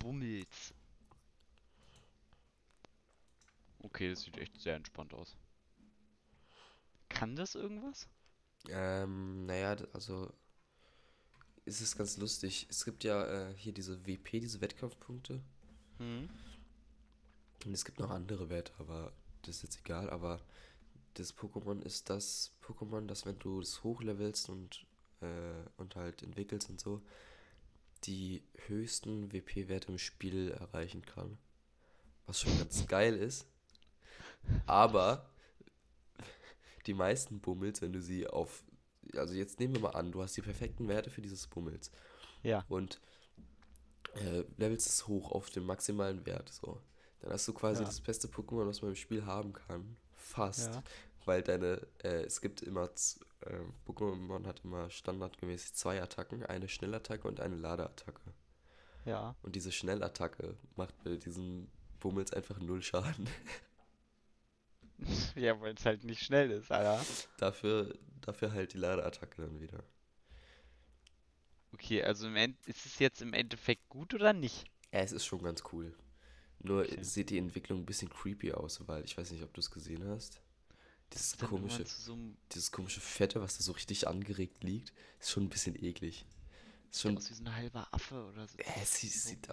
[0.00, 0.74] Bummels.
[3.82, 5.36] Okay, das sieht echt sehr entspannt aus.
[7.08, 8.08] Kann das irgendwas?
[8.70, 10.32] Ähm, naja, also
[11.64, 12.66] es ist ganz lustig.
[12.70, 15.40] Es gibt ja äh, hier diese WP, diese Wettkampfpunkte.
[15.98, 16.28] Hm?
[17.64, 20.10] Und es gibt noch andere Werte, aber das ist jetzt egal.
[20.10, 20.40] Aber
[21.14, 24.86] das Pokémon ist das Pokémon, das, wenn du es hochlevelst und,
[25.20, 27.02] äh, und halt entwickelst und so,
[28.04, 31.38] die höchsten WP-Werte im Spiel erreichen kann.
[32.26, 33.46] Was schon ganz geil ist.
[34.66, 35.30] Aber
[36.86, 38.64] die meisten Bummels, wenn du sie auf.
[39.16, 41.90] Also jetzt nehmen wir mal an, du hast die perfekten Werte für dieses Bummels
[42.42, 42.64] Ja.
[42.68, 43.00] und
[44.14, 46.48] äh, levelst es hoch auf den maximalen Wert.
[46.50, 46.80] So.
[47.20, 47.86] Dann hast du quasi Ja.
[47.86, 49.96] das beste Pokémon, was man im Spiel haben kann.
[50.16, 50.74] Fast.
[50.74, 50.82] Ja.
[51.26, 52.88] Weil deine, äh, es gibt immer,
[53.40, 58.20] äh, Pokémon hat immer standardgemäß zwei Attacken, eine Schnellattacke und eine Ladeattacke.
[59.04, 59.34] Ja.
[59.42, 61.68] Und diese Schnellattacke macht bei diesem
[62.00, 63.28] Bummels einfach null Schaden.
[65.36, 67.06] Ja, weil es halt nicht schnell ist, Alter.
[67.36, 69.84] dafür, dafür halt die Ladeattacke dann wieder.
[71.74, 74.64] Okay, also im End ist es jetzt im Endeffekt gut oder nicht?
[74.92, 75.94] Ja, es ist schon ganz cool.
[76.60, 77.00] Nur Okay.
[77.00, 80.04] sieht die Entwicklung ein bisschen creepy aus, weil ich weiß nicht, ob du es gesehen
[80.08, 80.40] hast.
[81.14, 82.18] Dieses komische, so
[82.52, 86.26] dieses komische Fette, was da so richtig angeregt liegt, ist schon ein bisschen eklig.
[86.92, 88.58] Ist sieht schon, aus wie so ein halber Affe oder so.
[88.58, 89.48] äh, es sieht, sieht,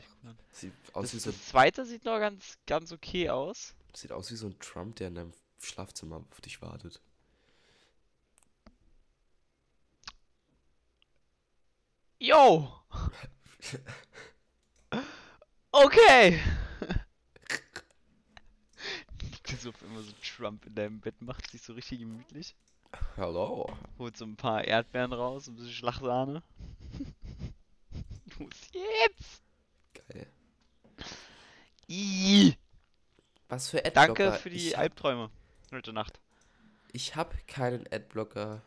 [0.52, 3.76] sieht aus Das, wie so, das zweite sieht noch ganz, ganz okay aus.
[3.98, 7.02] Sieht aus wie so ein Trump, der in deinem Schlafzimmer auf dich wartet.
[12.20, 12.72] Yo!
[15.72, 16.40] Okay!
[19.62, 22.56] So auf immer so Trump in deinem Bett, macht sich so richtig gemütlich.
[23.16, 23.72] Hallo.
[24.00, 26.42] Holt so ein paar Erdbeeren raus, ein bisschen Schlagsahne.
[28.40, 29.44] Los jetzt!
[29.94, 30.32] Geil.
[31.88, 32.58] Ih,
[33.52, 34.32] Was für danke Adblocker?
[34.32, 35.30] für die ich Albträume
[35.74, 36.22] heute Nacht.
[36.94, 38.62] ich habe keinen Adblocker.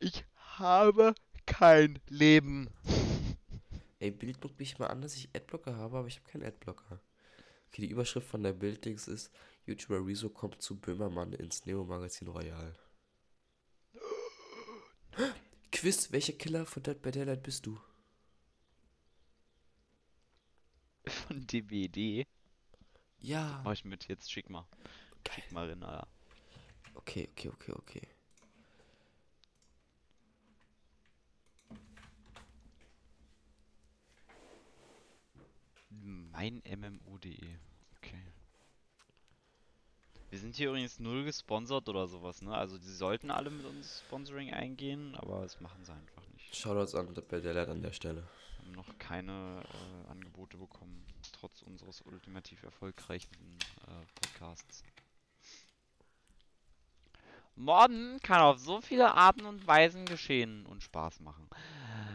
[0.00, 0.24] Ich
[0.58, 1.14] habe
[1.46, 2.70] kein Leben.
[4.00, 7.00] Ey, Bild guckt mich mal an, dass ich Adblocker habe, aber ich habe keinen Adblocker.
[7.68, 9.30] Okay, die Überschrift von der Bilddings ist
[9.66, 12.76] YouTuber Rezo kommt zu Böhmermann ins Neo-Magazin Royal.
[15.70, 17.78] Quiz, welcher Killer von Dead by Daylight bist du?
[21.06, 22.26] Von DBD.
[23.20, 23.60] Ja.
[23.64, 24.66] Mach ich mit, jetzt schick mal.
[25.24, 25.34] Geil.
[25.34, 26.08] Schick mal rein, Alter.
[26.94, 28.08] Okay, okay, okay, okay.
[35.90, 37.36] Mein MMO.de.
[37.96, 38.22] Okay.
[40.30, 42.54] Wir sind hier übrigens null gesponsert oder sowas, ne?
[42.54, 46.54] Also die sollten alle mit uns Sponsoring eingehen, aber das machen sie einfach nicht.
[46.54, 48.28] Shoutouts an by Daylight an der Stelle.
[48.72, 54.82] Noch keine äh, Angebote bekommen, trotz unseres ultimativ erfolgreichen äh, Podcasts.
[57.56, 61.48] Morden kann auf so viele Arten und Weisen geschehen und Spaß machen.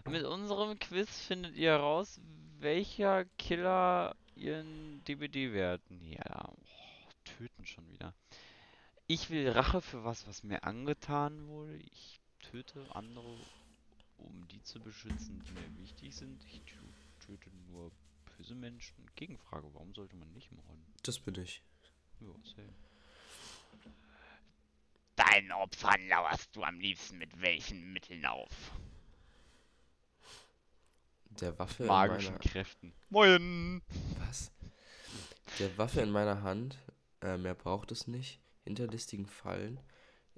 [0.09, 2.21] Mit unserem Quiz findet ihr heraus,
[2.59, 5.03] welcher Killer ihren.
[5.05, 6.49] Nee, Alter.
[6.49, 8.13] Oh, töten schon wieder.
[9.07, 11.75] Ich will Rache für was, was mir angetan wurde.
[11.75, 13.37] Ich töte andere,
[14.23, 16.43] um die zu beschützen, die mir wichtig sind.
[16.45, 17.91] Ich tö- töte nur
[18.37, 18.95] böse Menschen.
[19.15, 20.85] Gegenfrage, warum sollte man nicht morden?
[21.03, 21.61] Das bin ich.
[22.19, 22.73] Ja, same.
[25.15, 28.71] Deinen Opfern lauerst du am liebsten mit welchen Mitteln auf?
[31.39, 32.39] Der Waffe Magischen in meiner...
[32.51, 32.93] Kräften.
[33.09, 33.81] Moin!
[34.19, 34.51] Was?
[35.59, 36.77] Der Waffe in meiner Hand.
[37.21, 38.39] Äh, mehr braucht es nicht.
[38.63, 39.79] Hinterlistigen Fallen.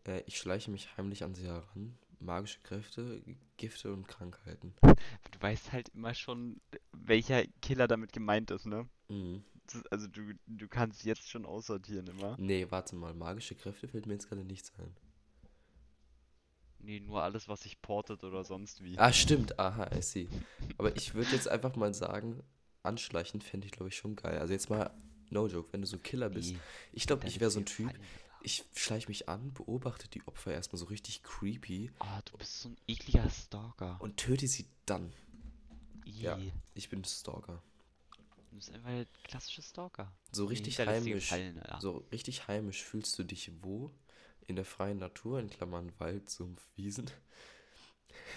[0.05, 1.97] Äh, ich schleiche mich heimlich an sie heran.
[2.19, 3.21] Magische Kräfte,
[3.57, 4.73] Gifte und Krankheiten.
[4.81, 6.59] Du weißt halt immer schon,
[6.93, 8.87] welcher Killer damit gemeint ist, ne?
[9.09, 9.43] Mhm.
[9.67, 12.35] Ist- Also du, du kannst jetzt schon aussortieren immer.
[12.39, 13.13] Nee, warte mal.
[13.13, 14.95] Magische Kräfte fällt mir jetzt gerade nichts ein.
[16.79, 18.97] Nee, nur alles, was sich portet oder sonst wie.
[18.99, 19.57] Ah, stimmt.
[19.57, 20.29] Aha, I see.
[20.77, 22.43] Aber ich würde jetzt einfach mal sagen,
[22.83, 24.37] anschleichen fände ich, glaube ich, schon geil.
[24.37, 24.91] Also jetzt mal,
[25.31, 26.53] no joke, wenn du so Killer bist.
[26.53, 26.59] Nee,
[26.93, 27.89] Ich glaube, ich wäre so ein Typ.
[28.45, 32.69] Ich schleiche mich an, beobachte die Opfer erstmal so richtig creepy Ah, du bist so
[32.69, 33.97] ein ekliger Stalker.
[33.99, 35.11] und töte sie dann.
[36.05, 36.37] Ja.
[36.37, 37.61] Ih, Ich bin Stalker.
[38.51, 40.13] Du bist einfach der klassische Stalker.
[40.31, 41.27] So Nee, richtig hinterlistige heimisch.
[41.29, 41.81] Fallen, Alter.
[41.81, 43.91] So richtig heimisch fühlst du dich wo?
[44.47, 47.09] In der freien Natur, in Klammern Wald, Sumpf, Wiesen.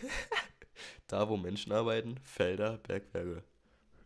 [1.07, 3.45] da, wo Menschen arbeiten, Felder, Bergwerke,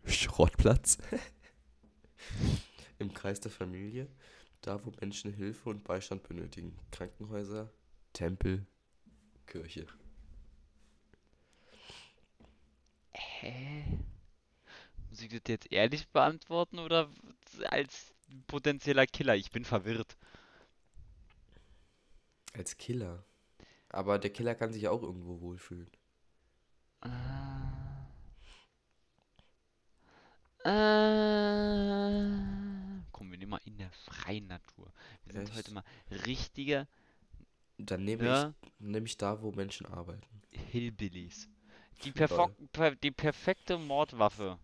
[0.04, 0.98] Schrottplatz.
[2.98, 4.08] Im Kreis der Familie,
[4.62, 7.70] da, wo Menschen Hilfe und Beistand benötigen, Krankenhäuser,
[8.12, 8.66] Tempel,
[9.46, 9.86] Kirche.
[13.12, 13.84] Hä?
[15.10, 17.10] Muss ich das jetzt ehrlich beantworten oder
[17.66, 18.14] als
[18.46, 19.36] potenzieller Killer?
[19.36, 20.16] Ich bin verwirrt.
[22.54, 23.24] Als Killer.
[23.90, 25.90] Aber der Killer kann sich auch irgendwo wohlfühlen.
[27.02, 27.72] Ah.
[30.64, 30.70] Äh,
[33.10, 34.92] komm, wir nehmen mal in der freien Natur.
[35.24, 35.56] Wir sind Echt?
[35.56, 35.82] heute mal
[36.26, 36.86] richtige
[37.78, 40.42] Dann nehme ne, ich, nehme ich da, wo Menschen arbeiten.
[40.50, 41.48] Hillbillies.
[42.04, 42.14] Die, Lol.
[42.14, 44.58] perfo per die perfekte Mordwaffe.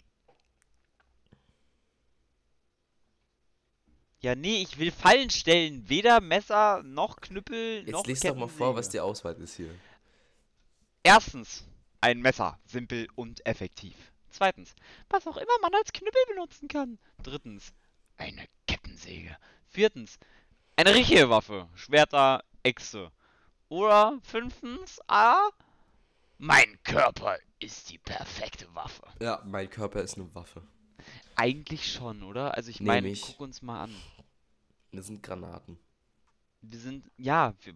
[4.20, 5.88] Ja, nee, ich will Fallen stellen.
[5.88, 9.72] Weder Messer, noch Knüppel, Jetzt noch lies doch mal vor, was die Auswahl ist hier.
[11.04, 11.64] Erstens,
[12.00, 12.58] ein Messer.
[12.66, 13.94] Simpel und effektiv.
[14.30, 14.74] Zweitens,
[15.08, 16.98] was auch immer man als Knüppel benutzen kann.
[17.22, 17.72] Drittens,
[18.16, 19.36] eine Kettensäge.
[19.68, 20.18] Viertens,
[20.78, 21.68] eine richtige Waffe.
[21.74, 23.10] Schwerter, Äxte.
[23.68, 25.50] Oder fünftens, A,
[26.38, 29.02] mein Körper ist die perfekte Waffe.
[29.20, 30.62] Ja, mein Körper ist eine Waffe.
[31.34, 32.54] Eigentlich schon, oder?
[32.54, 33.94] Also ich meine, guck uns mal an.
[34.92, 35.78] Das sind Granaten.
[36.62, 37.74] Wir sind, ja, wir,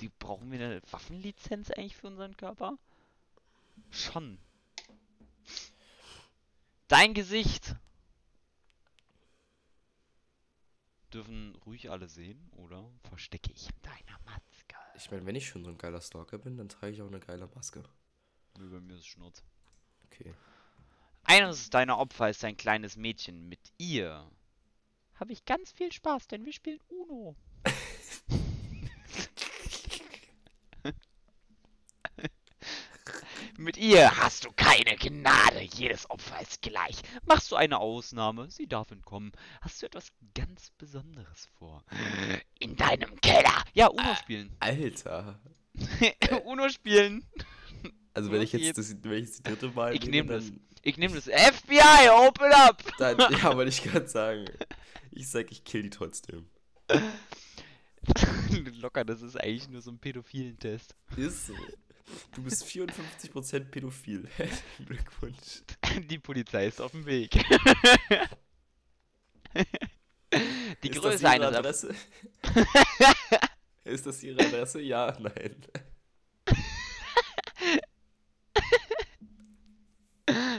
[0.00, 2.78] die, brauchen wir eine Waffenlizenz eigentlich für unseren Körper?
[3.90, 4.38] Schon.
[6.88, 7.74] Dein Gesicht.
[11.12, 14.76] Dürfen ruhig alle sehen, oder verstecke ich in deiner Maske?
[14.96, 17.20] Ich meine, wenn ich schon so ein geiler Stalker bin, dann trage ich auch eine
[17.20, 17.82] geile Maske.
[18.58, 19.42] Nö, bei mir ist Schnurz.
[20.06, 20.34] Okay.
[21.24, 23.48] Eines deiner Opfer ist ein kleines Mädchen.
[23.48, 24.30] Mit ihr
[25.14, 27.36] habe ich ganz viel Spaß, denn wir spielen Uno.
[33.58, 35.60] Mit ihr hast du keine Gnade.
[35.74, 37.02] Jedes Opfer ist gleich.
[37.26, 39.32] Machst du eine Ausnahme, sie darf entkommen.
[39.60, 41.84] Hast du etwas ganz Besonderes vor?
[42.60, 43.64] In deinem Keller.
[43.74, 44.56] Ja, Uno spielen.
[44.60, 45.40] Alter.
[46.44, 47.26] Uno spielen.
[48.14, 50.52] Also wenn ich jetzt das, wenn ich das dritte Mal Ich nehme, nehm das.
[50.82, 51.24] Ich nehme das.
[51.24, 52.80] FBI, open up!
[52.98, 54.44] dann ja, wollte ich gerade sagen.
[55.10, 56.48] Ich sag, ich kill die trotzdem.
[58.80, 60.94] Locker, das ist eigentlich nur so ein pädophilen Test.
[61.16, 61.54] Ist so.
[62.34, 64.28] Du bist 54% pädophil.
[64.36, 65.62] Herzlichen Glückwunsch.
[66.08, 67.30] Die Polizei ist auf dem Weg.
[70.82, 71.94] Die ist das Größe Ihre eines Erf- Adresse?
[73.84, 74.80] ist das Ihre Adresse?
[74.80, 75.56] Ja, nein.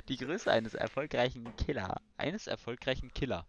[0.08, 3.46] Die Größe eines erfolgreichen Killer, eines erfolgreichen Killer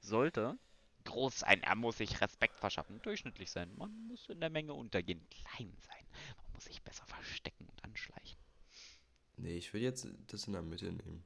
[0.00, 0.56] sollte
[1.04, 1.62] groß sein.
[1.62, 3.74] Er muss sich Respekt verschaffen, durchschnittlich sein.
[3.76, 6.06] Man muss in der Menge untergehen, klein sein.
[6.64, 8.38] Sich besser verstecken und anschleichen.
[9.36, 11.24] Nee, ich würde jetzt das in der Mitte nehmen.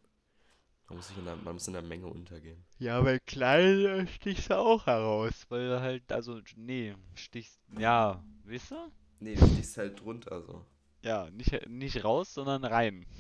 [0.89, 2.65] Man muss, sich in der, man muss in der Menge untergehen.
[2.79, 8.25] Ja, bei klein äh, stichst du auch heraus, weil du halt, also, nee, stichst, ja,
[8.45, 8.93] weißt du?
[9.21, 10.65] Nee, du stehst halt drunter so.
[11.03, 13.07] Ja, nicht, nicht raus, sondern rein.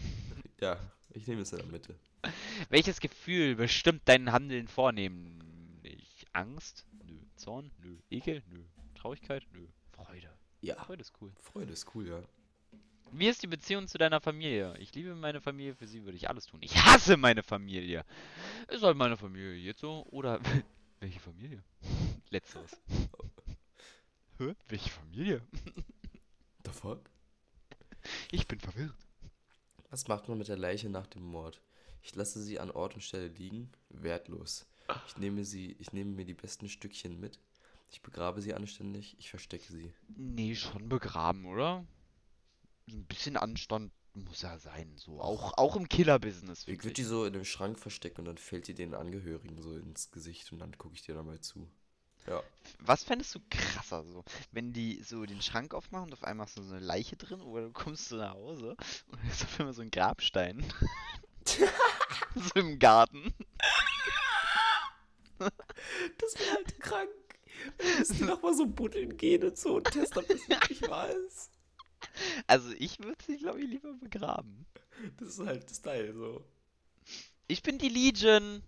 [0.61, 0.77] Ja,
[1.11, 1.95] ich nehme es in der Mitte.
[2.69, 6.27] Welches Gefühl bestimmt dein Handeln vornehmlich?
[6.33, 6.85] Angst?
[7.07, 7.15] Nö.
[7.37, 7.71] Zorn?
[7.81, 7.97] Nö.
[8.11, 8.43] Ekel?
[8.49, 8.65] Nö.
[8.97, 9.47] Traurigkeit?
[9.53, 9.69] Nö.
[9.93, 10.38] Freude.
[10.61, 11.33] Ja, Freude ist cool.
[11.41, 12.23] Freude ist cool, ja.
[13.11, 14.77] Wie ist die Beziehung zu deiner Familie?
[14.79, 16.61] Ich liebe meine Familie, für sie würde ich alles tun.
[16.63, 18.05] Ich hasse meine Familie.
[18.69, 20.07] Ist halt meine Familie jetzt so?
[20.11, 20.41] Oder
[21.01, 21.63] welche Familie?
[22.31, 22.77] Letzteres.
[24.39, 24.55] Hä?
[24.69, 25.43] Welche Familie?
[26.65, 27.01] The fuck?
[28.31, 28.95] Ich bin verwirrt.
[29.91, 31.63] Was macht man mit der Leiche nach dem Mord?
[32.03, 34.67] Ich lasse sie an Ort und Stelle liegen, wertlos.
[35.07, 37.39] Ich nehme sie, ich nehme mir die besten Stückchen mit.
[37.91, 39.95] Ich begrabe sie anständig, ich verstecke sie.
[40.09, 41.87] Nee, schon begraben, oder?
[42.89, 45.21] Ein bisschen Anstand muss ja sein, so.
[45.21, 48.69] Auch, auch im Killer-Business, Ich würde die so in den Schrank verstecken und dann fällt
[48.69, 51.69] die den Angehörigen so ins Gesicht und dann gucke ich dir da mal zu.
[52.27, 52.43] Ja.
[52.81, 54.25] Was fändest du krasser, so?
[54.53, 57.41] Wenn die so den Schrank aufmachen und auf einmal hast du so eine Leiche drin
[57.41, 58.77] oder du kommst so nach Hause
[59.07, 60.63] und ist auf einmal so ein Grabstein.
[62.35, 63.33] so im Garten.
[65.39, 67.11] Das wäre halt krank.
[67.99, 71.51] Dass die nochmal so buddeln gehen und so und testen, ob das wirklich wahr ist.
[72.47, 74.67] Also ich würde sie, glaube ich, lieber begraben.
[75.19, 76.45] Das ist halt Style so.
[77.47, 78.63] Ich bin die Legion.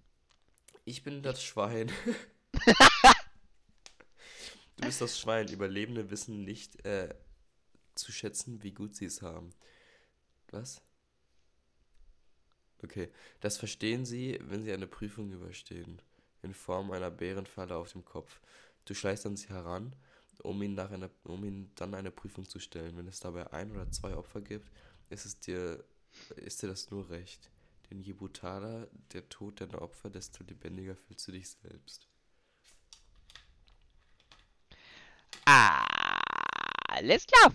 [0.84, 1.90] Ich bin das Schwein.
[4.76, 5.48] du bist das Schwein.
[5.48, 7.14] Überlebende wissen nicht äh,
[7.94, 9.50] zu schätzen, wie gut sie es haben.
[10.50, 10.82] Was?
[12.82, 13.10] Okay.
[13.40, 16.00] Das verstehen sie, wenn sie eine Prüfung überstehen.
[16.42, 18.40] In Form einer Bärenfalle auf dem Kopf.
[18.84, 19.94] Du schleichst an sie heran,
[20.42, 22.96] um ihn, nach einer, um ihn dann eine Prüfung zu stellen.
[22.96, 24.70] Wenn es dabei ein oder zwei Opfer gibt,
[25.10, 25.84] ist es dir,
[26.36, 27.50] ist dir das nur recht.
[27.90, 32.08] Denn je brutaler der Tod deiner Opfer, desto lebendiger fühlst du dich selbst.
[36.88, 37.52] Alles klar.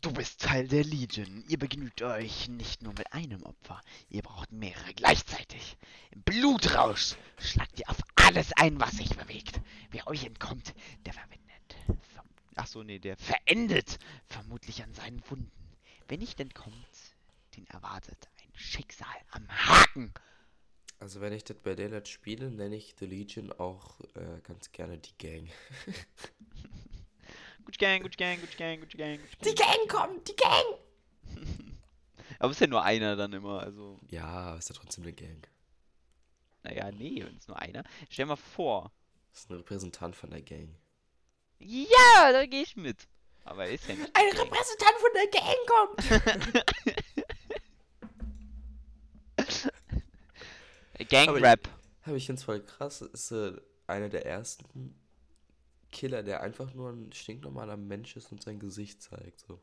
[0.00, 1.44] Du bist Teil der Legion.
[1.48, 5.76] Ihr begnügt euch nicht nur mit einem Opfer, ihr braucht mehrere gleichzeitig.
[6.10, 9.60] Im Blutrausch schlagt ihr auf alles ein, was sich bewegt.
[9.90, 10.74] Wer euch entkommt,
[11.04, 12.00] der verwendet.
[12.12, 12.26] Verm
[12.56, 15.50] Achso, nee, der verendet vermutlich an seinen Wunden.
[16.08, 16.74] Wer nicht entkommt,
[17.56, 20.12] den erwartet ein Schicksal am Haken.
[20.98, 24.98] Also wenn ich das bei Daylight spiele, nenne ich The Legion auch äh, ganz gerne
[24.98, 25.48] die Gang.
[27.66, 29.88] Gut Gang, gut Gang, gut Gang, gut Gang, gut Die Gang.
[29.88, 30.64] Kommt, die Gang!
[32.38, 33.98] Aber ist ja nur einer dann immer, also.
[34.08, 35.48] Ja, ist ja trotzdem eine Gang.
[36.62, 37.82] Naja, nee, wenn es nur einer.
[38.08, 38.92] Stell mal vor.
[39.32, 40.76] Ist ein Repräsentant von der Gang.
[41.58, 43.08] Ja, da gehe ich mit.
[43.44, 44.10] Aber er ist ja nicht.
[44.14, 44.46] Ein Gang.
[44.46, 46.02] Repräsentant von der Gang kommt!
[51.08, 51.68] Gang-Rap.
[52.04, 53.52] Aber ich finde es voll krass, ist äh,
[53.88, 54.95] einer der ersten
[55.92, 59.40] Killer, der einfach nur ein stinknormaler Mensch ist und sein Gesicht zeigt.
[59.40, 59.60] So.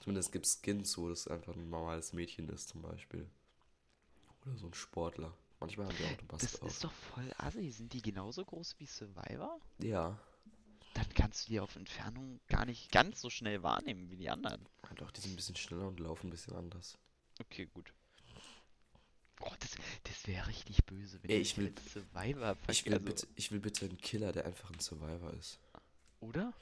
[0.00, 3.28] Zumindest gibt es Skins, wo das einfach ein normales Mädchen ist, zum Beispiel.
[4.46, 5.34] Oder so ein Sportler.
[5.60, 6.70] Manchmal haben die auch eine Das auf.
[6.70, 7.70] ist doch voll assi.
[7.70, 9.60] Sind die genauso groß wie Survivor?
[9.78, 10.18] Ja.
[10.94, 14.68] Dann kannst du die auf Entfernung gar nicht ganz so schnell wahrnehmen wie die anderen.
[14.84, 16.96] Ja, Doch, die sind ein bisschen schneller und laufen ein bisschen anders.
[17.40, 17.92] Okay, gut.
[19.40, 19.70] Oh, das,
[20.04, 23.50] das wäre richtig böse, wenn Ey, die ich will- Survivor Ich will, also, bitte, ich
[23.52, 25.58] will bitte einen Killer, der einfach ein Survivor ist.
[26.20, 26.52] Oder?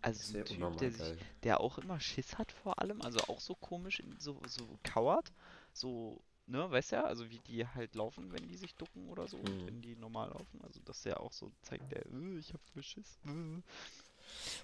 [0.00, 3.54] Also ein Typ, der sich der auch immer Schiss hat vor allem, also auch so
[3.56, 5.32] komisch, in- so, so kauert,
[5.72, 9.36] so, ne, weißt ja, also wie die halt laufen, wenn die sich ducken oder so,
[9.38, 9.66] und Mhm.
[9.66, 12.82] wenn die normal laufen, also dass der auch so zeigt, der, äh, ich hab voll
[12.82, 13.18] Schiss.
[13.26, 13.62] Äh.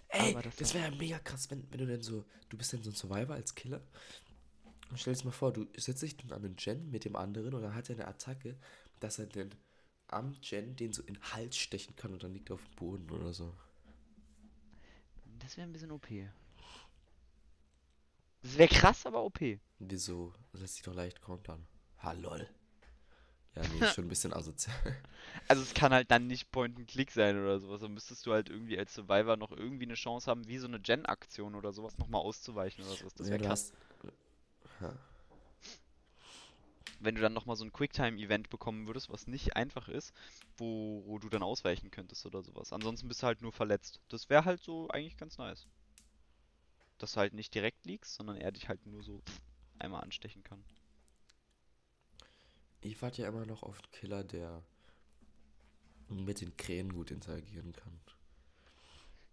[0.09, 2.83] Ey, Aber das, das wäre mega krass, wenn, wenn du denn so, du bist dann
[2.83, 3.81] so ein Survivor als Killer.
[4.91, 7.55] Und stell dir mal vor, du setzt dich dann an den Gen mit dem anderen
[7.55, 8.57] und dann hat er eine Attacke,
[9.01, 9.51] dass er dann
[10.09, 12.77] am Gen den so in den Hals stechen kann und dann liegt er auf dem
[12.77, 13.55] Boden oder so.
[15.39, 16.31] Das wäre ein bisschen OP.
[18.43, 19.59] Das wäre krass, aber OP.
[19.79, 20.33] Wieso?
[20.51, 21.65] Das lässt sich doch leicht kontern.
[22.03, 22.49] Ha, lol.
[23.55, 24.75] Ja, nee, ist schon ein bisschen asozial.
[25.49, 27.81] Also es kann halt dann nicht Point-and-Click sein oder sowas.
[27.81, 30.81] Dann müsstest du halt irgendwie als Survivor noch irgendwie eine Chance haben, wie so eine
[30.81, 33.15] Gen-Aktion oder sowas nochmal auszuweichen oder sowas.
[33.15, 33.73] Das Ja, wäre du krass.
[33.73, 33.75] hast-
[34.81, 34.97] Ja.
[37.01, 40.15] Wenn du dann nochmal so ein Quicktime-Event bekommen würdest, was nicht einfach ist,
[40.57, 42.73] wo, wo du dann ausweichen könntest oder sowas.
[42.73, 44.01] Ansonsten bist du halt nur verletzt.
[44.09, 45.67] Das wäre halt so eigentlich ganz nice.
[46.99, 49.23] Dass du halt nicht direkt liegst, sondern er dich halt nur so
[49.79, 50.65] einmal anstechen kann.
[52.81, 54.63] Ich warte ja immer noch auf einen Killer, der
[56.09, 58.01] mit den Krähen gut interagieren kann.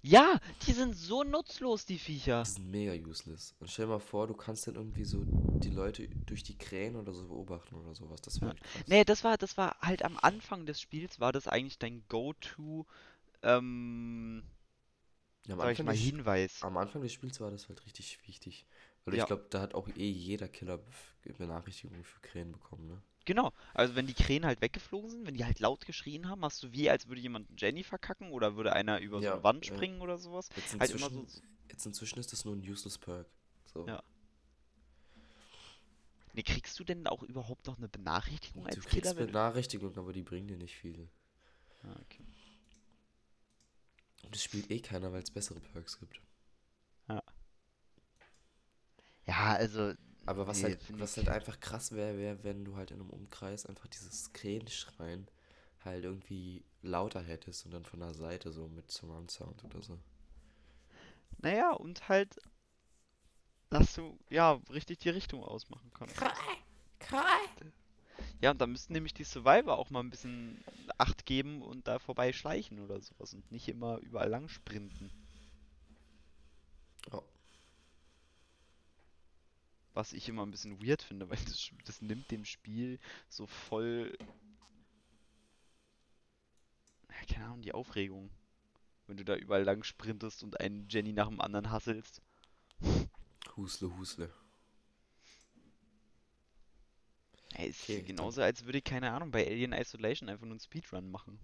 [0.04, 2.44] Ja, die sind so nutzlos, die Viecher.
[2.44, 3.54] Die sind mega useless.
[3.60, 6.96] Und stell dir mal vor, du kannst dann irgendwie so die Leute durch die Krähen
[6.96, 8.22] oder so beobachten oder sowas.
[8.22, 8.50] Das wäre Ja.
[8.50, 8.84] halt krass.
[8.88, 12.86] Nee, das war, das war halt am Anfang des Spiels, war das eigentlich dein Go-To,
[13.44, 14.44] ähm,
[15.48, 16.62] Ja, am, Anfang mal, des, Hinweis.
[16.62, 18.66] am Anfang des Spiels war das halt richtig wichtig.
[19.06, 19.24] Weil Ja.
[19.24, 20.80] ich glaube, da hat auch eh jeder Killer
[21.38, 23.02] Benachrichtigungen für Krähen bekommen, ne?
[23.26, 26.64] Genau, also wenn die Krähen halt weggeflogen sind, wenn die halt laut geschrien haben, hast
[26.64, 29.66] du wie, als würde jemand Jenny verkacken oder würde einer über so Ja, eine Wand
[29.68, 29.74] ja.
[29.76, 30.50] springen oder sowas.
[30.56, 31.42] Jetzt Halt immer inzwischen, so.
[31.70, 33.28] jetzt inzwischen ist das nur ein useless Perk.
[33.66, 33.88] So.
[33.88, 34.02] Ja.
[36.34, 39.16] Nee, kriegst du denn auch überhaupt noch eine Benachrichtigung Du als kriegst Killer?
[39.18, 41.08] wenn du- Benachrichtigungen, aber die bringen dir nicht viel.
[41.84, 42.26] Ah, okay.
[44.24, 46.22] Und es spielt eh keiner, weil es bessere Perks gibt.
[49.28, 49.94] Ja, also,
[50.26, 53.10] Aber was Nee, halt, was halt einfach krass wäre, wäre, wenn du halt in einem
[53.10, 55.28] Umkreis einfach dieses Krähenschreien
[55.84, 60.00] halt irgendwie lauter hättest und dann von der Seite so mit Surround Sound oder so.
[61.42, 62.40] naja, und halt,
[63.72, 66.32] dass du, ja, richtig die Richtung ausmachen kannst.
[68.42, 70.64] Ja, und da müssten nämlich die Survivor auch mal ein bisschen
[70.98, 75.12] Acht geben und da vorbei schleichen oder sowas und nicht immer überall lang sprinten.
[77.12, 77.22] Ja.
[79.94, 84.18] Was ich immer ein bisschen weird finde, weil das, das nimmt dem Spiel so voll,
[87.10, 88.30] ja, keine Ahnung, die Aufregung.
[89.08, 92.22] Wenn du da überall lang sprintest und einen Jenny nach dem anderen hasselst.
[93.58, 94.34] Husle, Husle.
[97.56, 100.60] Ey, ist Okay, genauso, als würde ich, keine Ahnung, bei Alien Isolation einfach nur einen
[100.62, 101.40] Speedrun machen.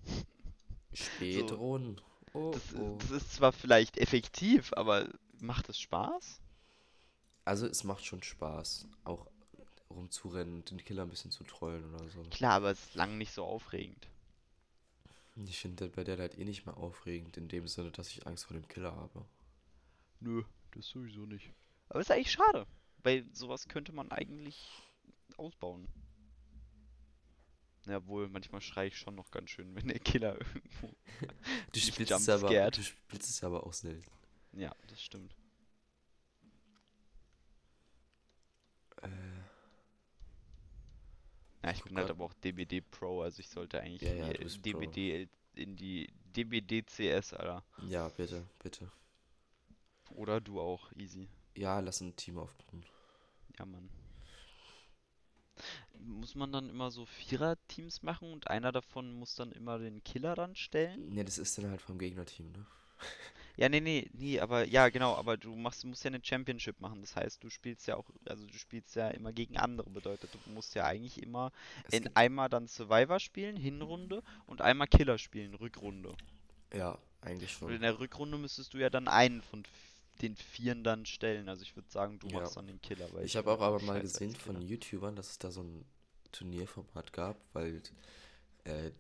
[0.93, 1.99] Spätruhen.
[2.33, 2.97] Oh, Das, oh.
[2.99, 6.41] das ist zwar vielleicht effektiv, aber macht es Spaß?
[7.47, 9.25] Also es macht schon Spaß, auch
[9.89, 12.21] rumzurennen und den Killer ein bisschen zu trollen oder so.
[12.23, 14.09] Klar, aber es ist lang nicht so aufregend.
[15.37, 18.47] Ich finde bei der halt eh nicht mehr aufregend, in dem Sinne, dass ich Angst
[18.47, 19.25] vor dem Killer habe.
[20.19, 21.53] Nö, das sowieso nicht.
[21.87, 22.67] Aber ist eigentlich schade,
[23.03, 24.69] weil sowas könnte man eigentlich
[25.37, 25.87] ausbauen.
[27.85, 30.93] Ja, wohl, manchmal schreie ich schon noch ganz schön, wenn der Killer irgendwo.
[31.71, 34.11] Du spielst aber, du spielst es aber auch selten.
[34.51, 35.33] Ja, das stimmt.
[39.01, 39.07] Äh,
[41.63, 44.21] Ja, ich guck bin halt aber auch DBD Pro, also ich sollte eigentlich Ja, in
[44.27, 44.69] ja, bist Pro.
[44.73, 47.63] DBD in die DBD CS, Alter.
[47.77, 48.91] ja, bitte, bitte.
[50.09, 51.29] Oder du auch, easy.
[51.55, 52.85] Ja, lass ein Team aufbauen.
[53.59, 53.89] Ja, Mann.
[55.99, 60.33] Muss man dann immer so Vierer-Teams machen und einer davon muss dann immer den Killer
[60.33, 61.13] dann stellen?
[61.13, 62.65] Ne, das ist dann halt vom Gegnerteam, ne?
[63.57, 67.01] Ja, nee, nee, nee, aber ja, genau, aber du machst, musst ja eine Championship machen.
[67.01, 69.89] Das heißt, du spielst ja auch, also du spielst ja immer gegen andere.
[69.89, 71.51] Bedeutet, du musst ja eigentlich immer
[71.87, 76.15] Es in einmal dann Survivor spielen, Hinrunde, und einmal Killer spielen, Rückrunde.
[76.73, 77.81] ja, eigentlich Und in schon.
[77.81, 79.63] der Rückrunde müsstest du ja dann einen von
[80.21, 81.49] den Vieren dann stellen.
[81.49, 82.33] Also ich würde sagen, du Ja.
[82.33, 84.61] machst dann den Killer, weil Ich habe auch aber mal gesehen von.
[84.61, 85.85] YouTubern, dass es da so ein
[86.31, 87.81] Turnierformat gab, weil
[88.65, 88.91] äh,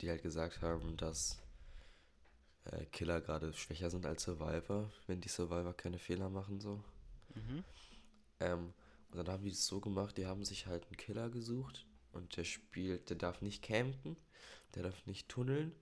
[0.00, 1.38] die halt gesagt haben, dass
[2.72, 6.82] äh, Killer gerade schwächer sind als Survivor, wenn die Survivor keine Fehler machen so.
[7.34, 7.64] Mhm.
[8.40, 8.72] Ähm,
[9.10, 12.36] und dann haben die es so gemacht, die haben sich halt einen Killer gesucht und
[12.36, 14.16] der spielt, der darf nicht campen,
[14.74, 15.72] der darf nicht tunneln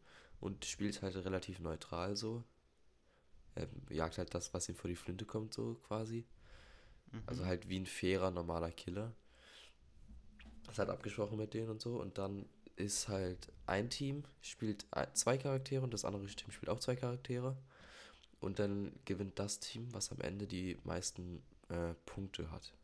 [0.40, 2.44] und spielt halt relativ neutral so.
[3.56, 6.26] Ähm, jagt halt das, was ihm vor die Flinte kommt, so quasi.
[7.26, 7.46] Also Mhm.
[7.46, 9.12] halt wie ein fairer, normaler Killer.
[10.66, 12.00] Das hat abgesprochen mit denen und so.
[12.00, 12.46] Und dann
[12.76, 17.56] ist halt ein Team spielt zwei Charaktere und das andere Team spielt auch zwei Charaktere.
[18.40, 22.74] Und dann gewinnt das Team, was am Ende die meisten äh, Punkte hat.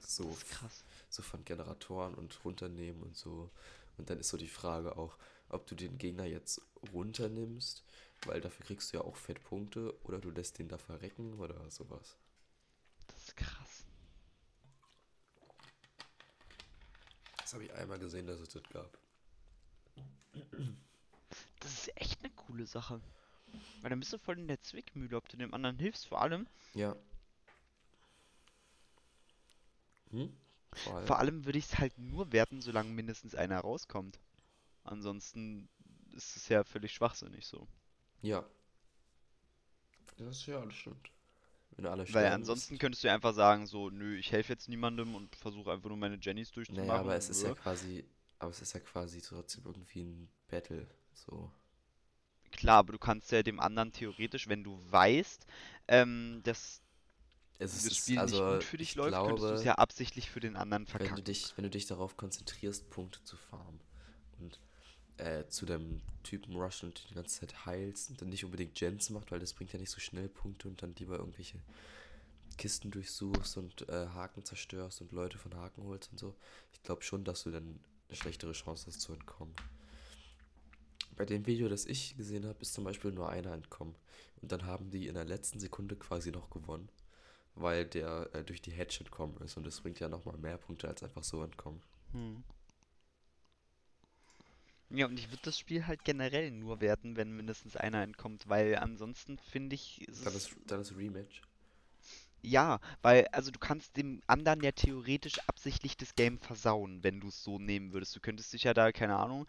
[0.00, 0.84] So, krass.
[1.10, 3.50] so von Generatoren und runternehmen und so.
[3.96, 5.16] Und dann ist so die Frage auch,
[5.48, 6.62] ob du den Gegner jetzt
[6.92, 7.84] runternimmst,
[8.26, 11.70] weil dafür kriegst du ja auch fett Punkte, oder du lässt den da verrecken oder
[11.70, 12.16] sowas.
[13.06, 13.63] Das ist krass.
[17.44, 18.98] Das habe ich einmal gesehen, dass es das gab.
[21.60, 23.02] Das ist echt eine coole Sache.
[23.82, 26.08] Weil dann bist du voll in der Zwickmühle, ob du dem anderen hilfst.
[26.08, 26.96] Vor allem, Ja.
[30.08, 30.34] Hm?
[30.72, 31.06] Vor allem.
[31.06, 34.18] vor allem würde ich es halt nur werten, solange mindestens einer rauskommt.
[34.82, 35.68] Ansonsten
[36.12, 37.68] ist es ja völlig schwachsinnig so.
[38.22, 38.42] Ja.
[40.16, 41.10] Das ist ja, das stimmt.
[41.76, 44.68] Wenn alle Weil ansonsten ist- könntest du ja einfach sagen, so, nö, ich helfe jetzt
[44.68, 46.86] niemandem und versuche einfach nur meine Jennys durchzumachen.
[46.86, 48.04] Naja, aber es ist ja quasi.
[48.38, 50.86] Aber es ist ja quasi trotzdem irgendwie ein Battle.
[51.14, 51.50] So.
[52.52, 55.46] Klar, aber du kannst ja dem anderen theoretisch, wenn du weißt,
[55.88, 56.82] ähm, dass
[57.58, 59.64] Es ist, das Spiel also, nicht gut für dich ich läuft, könntest du es glaube,
[59.64, 63.36] ja absichtlich für den anderen wenn du dich, wenn du dich darauf konzentrierst, Punkte zu
[63.36, 63.80] farmen
[64.38, 64.60] und
[65.18, 69.10] äh, zu dem Typen rushen und die ganze Zeit heilst und dann nicht unbedingt Gens
[69.10, 71.58] macht, weil das bringt ja nicht so schnell Punkte und dann lieber irgendwelche
[72.56, 76.34] Kisten durchsuchst und äh, Haken zerstörst und Leute von Haken holst und so.
[76.72, 79.54] Ich glaube schon, dass du dann eine schlechtere Chance hast zu entkommen.
[81.16, 83.94] Bei dem Video, das ich gesehen habe, ist zum Beispiel nur einer entkommen.
[84.42, 86.88] Und dann haben die in der letzten Sekunde quasi noch gewonnen,
[87.54, 89.56] weil der äh, durch die Hedge entkommen ist.
[89.56, 91.80] Und das bringt ja nochmal mehr Punkte als einfach so entkommen.
[92.12, 92.42] Hm.
[94.94, 98.76] Ja, und ich würde das Spiel halt generell nur werten, wenn mindestens einer entkommt, weil
[98.76, 101.42] ansonsten finde ich, ist Dann ist, dann ist Rematch.
[102.42, 107.28] Ja, weil, also du kannst dem anderen ja theoretisch absichtlich das Game versauen, wenn du
[107.28, 108.14] es so nehmen würdest.
[108.14, 109.46] Du könntest dich ja da, keine Ahnung,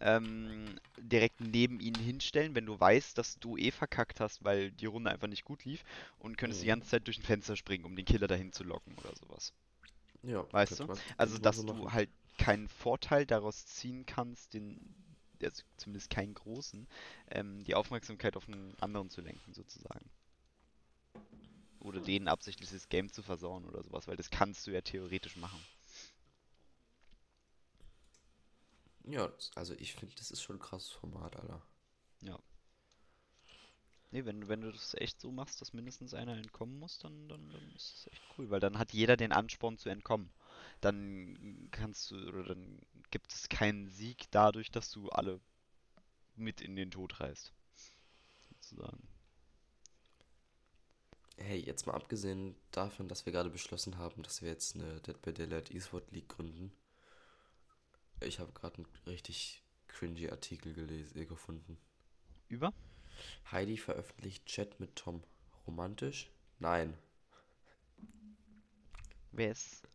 [0.00, 4.86] ähm, direkt neben ihnen hinstellen, wenn du weißt, dass du eh verkackt hast, weil die
[4.86, 5.84] Runde einfach nicht gut lief
[6.18, 6.68] und könntest die Mhm.
[6.68, 9.52] ganze Zeit durch ein Fenster springen, um den Killer dahin zu locken oder sowas.
[10.22, 10.88] Ja, Weißt du?
[10.88, 14.94] man- Also, dass so du halt keinen Vorteil daraus ziehen kannst, den,
[15.42, 16.86] also zumindest keinen großen,
[17.30, 20.10] ähm, die Aufmerksamkeit auf einen anderen zu lenken, sozusagen.
[21.80, 25.36] Oder denen absichtlich das Game zu versauen oder sowas, weil das kannst du ja theoretisch
[25.36, 25.60] machen.
[29.04, 31.62] Ja, also ich finde, das ist schon ein krasses Format, Alter.
[34.16, 37.50] Nee, wenn, wenn du das echt so machst, dass mindestens einer entkommen muss, dann, dann,
[37.50, 40.30] dann ist das echt cool, weil dann hat jeder den Ansporn zu entkommen.
[40.80, 45.40] Dann kannst du, oder dann gibt es keinen Sieg dadurch, dass du alle
[46.36, 47.52] mit in den Tod reißt.
[48.50, 49.08] Sozusagen.
[51.38, 55.20] Hey, jetzt mal abgesehen davon, dass wir gerade beschlossen haben, dass wir jetzt eine Dead
[55.20, 56.72] by Daylight eSport League gründen.
[58.20, 61.78] Ich habe gerade einen richtig cringy Artikel gelesen, äh, gefunden.
[62.48, 62.72] Über?
[63.50, 65.22] Heidi veröffentlicht Chat mit Tom.
[65.66, 66.30] Romantisch?
[66.58, 66.96] Nein.
[69.32, 69.86] Wer ist.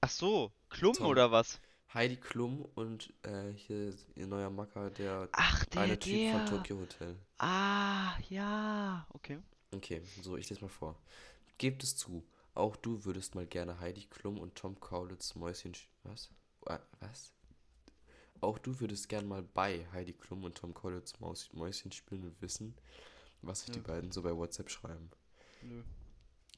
[0.00, 1.06] Ach so, Klum Tom.
[1.06, 1.60] oder was?
[1.94, 6.46] Heidi Klum und äh, hier ihr neuer Macker, der Ach, der, eine Typ von.
[6.46, 7.16] Tokyo Hotel.
[7.38, 9.38] Ah, ja, okay.
[9.74, 10.96] Okay, so, ich lese mal vor.
[11.58, 12.24] Gebt es zu,
[12.54, 15.72] auch du würdest mal gerne Heidi Klum und Tom Kaulitz Mäuschen...
[15.74, 16.30] sch- Was?
[16.60, 17.32] Wa- Was?
[18.40, 21.14] Auch du würdest gern mal bei Heidi Klum und Tom Kaulitz
[21.52, 22.74] Mäuschen spielen und wissen,
[23.42, 23.86] was sich die Ja.
[23.86, 25.10] beiden so bei WhatsApp schreiben.
[25.62, 25.82] Nö.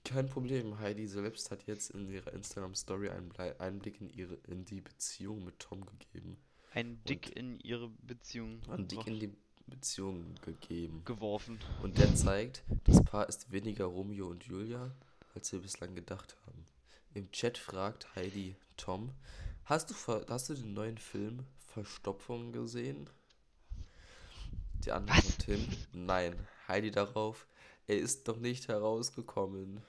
[0.05, 4.81] Kein Problem, Heidi selbst hat jetzt in ihrer Instagram-Story einen Einblick in, ihre, in die
[4.81, 6.37] Beziehung mit Tom gegeben.
[6.73, 9.33] Ein Dick in ihre Beziehung Einen Dick in die
[9.67, 11.03] Beziehung gegeben.
[11.05, 11.59] geworfen.
[11.83, 14.95] Und der zeigt, das Paar ist weniger Romeo und Julia,
[15.35, 16.65] als wir bislang gedacht haben.
[17.15, 19.13] Im Chat fragt Heidi Tom,
[19.65, 19.95] hast du,
[20.29, 23.09] hast du den neuen Film Verstopfung gesehen?
[24.85, 25.39] Die Antwort Was?
[25.39, 26.35] Tim, nein.
[26.67, 27.47] Heidi darauf,
[27.87, 29.83] er ist noch nicht herausgekommen.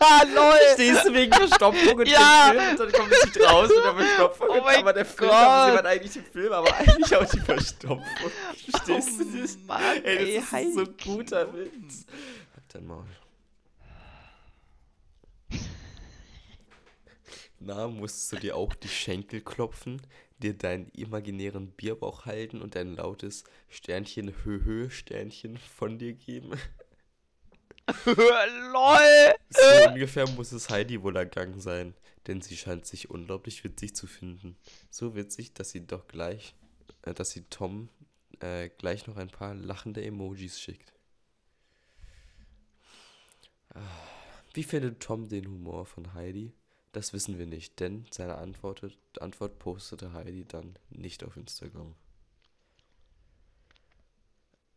[0.02, 0.54] Ah, lol!
[0.72, 2.52] Stehst du wegen Verstopfung und Ja.
[2.52, 4.46] dem Film und dann kommt es nicht raus und der Verstopfung.
[4.50, 5.38] Oh mein aber der Film, Gott.
[5.38, 8.30] aber sie hat eigentlich den Film, aber eigentlich auch die Verstopfung.
[8.70, 9.56] Verstehst du das?
[9.56, 11.52] Oh Mann, Ey, das ist Heidi so ein guter.
[11.54, 12.06] Witz.
[12.54, 13.04] Halt dein Maul.
[17.58, 20.00] Na, musstest du dir auch die Schenkel klopfen,
[20.38, 26.52] dir deinen imaginären Bierbauch halten und ein lautes Sternchen, Höhö, Sternchen von dir geben?
[28.04, 29.34] lol!
[29.50, 31.94] So ungefähr muss es Heidi wohl ergangen sein,
[32.26, 34.56] denn sie scheint sich unglaublich witzig zu finden.
[34.90, 36.54] So witzig, dass sie doch gleich,
[37.02, 37.88] äh, dass sie Tom
[38.40, 40.92] äh, gleich noch ein paar lachende Emojis schickt.
[43.74, 43.80] Ah,
[44.54, 46.52] Wie findet Tom den Humor von Heidi?
[46.92, 48.82] Das wissen wir nicht, denn seine Antwort,
[49.20, 51.94] Antwort postete Heidi dann nicht auf Instagram.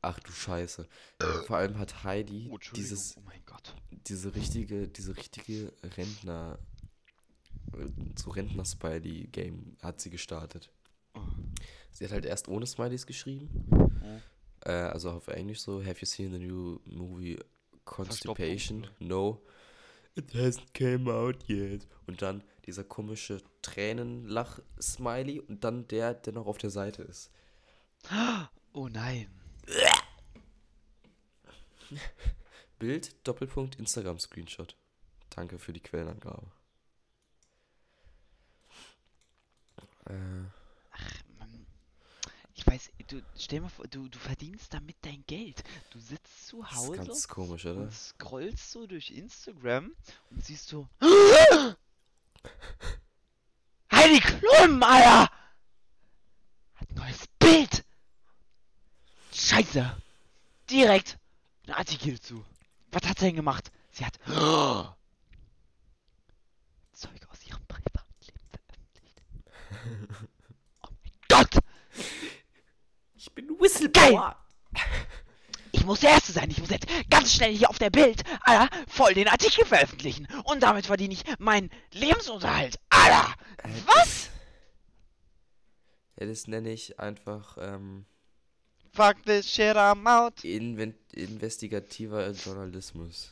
[0.05, 0.85] Ach du Scheiße.
[1.47, 3.21] Vor allem hat Heidi Oh, dieses oh
[4.07, 6.59] diese richtige, diese richtige Rentner,
[7.73, 7.87] äh,
[8.17, 10.69] so Rentner-Smiley-Game hat sie gestartet.
[11.15, 11.21] Oh.
[11.91, 14.21] Sie hat halt erst ohne Smileys geschrieben, Mhm.
[14.65, 17.39] äh, also auf Englisch so, have you seen the new movie
[17.85, 18.87] Constipation?
[18.99, 19.41] No.
[20.15, 21.87] It hasn't came out yet.
[22.07, 27.31] Und dann dieser komische Tränenlach-Smiley und dann der, der noch auf der Seite ist.
[28.73, 29.27] Oh nein.
[32.79, 34.75] Bild, Doppelpunkt, Instagram-Screenshot.
[35.29, 36.51] Danke für die Quellenangabe.
[40.05, 40.13] Äh,
[41.39, 41.65] Mann.
[42.55, 45.63] Ich weiß, du stell mal vor, du, du verdienst damit dein Geld.
[45.91, 47.81] Du sitzt zu das ist Hause ganz komisch, oder?
[47.81, 49.95] und scrollst so durch Instagram
[50.29, 50.88] und siehst so.
[53.91, 55.31] Heidi Klum, Alter!
[56.75, 57.86] Hat ein neues Bild!
[59.31, 59.95] Scheiße!
[60.69, 61.17] Direkt
[61.68, 62.43] ein Artikel zu.
[62.91, 63.72] Was hat sie denn gemacht?
[63.91, 64.18] Sie hat
[66.93, 69.22] Zeug aus ihrem Privatleben veröffentlicht.
[70.84, 71.57] Oh mein Gott!
[73.16, 74.36] Ich bin Whistleblower.
[75.72, 76.49] Ich muss der Erste sein.
[76.49, 80.28] Ich muss jetzt ganz schnell hier auf der Bild, Alter, voll den Artikel veröffentlichen.
[80.45, 82.80] Und damit verdiene ich meinen Lebensunterhalt.
[82.89, 83.34] Alter!
[83.57, 84.30] Äh, Was?
[86.20, 88.05] Ja, das nenne ich einfach ähm,
[88.95, 90.43] Fuck this shit, I'm out.
[90.43, 93.31] inven investigativer Journalismus.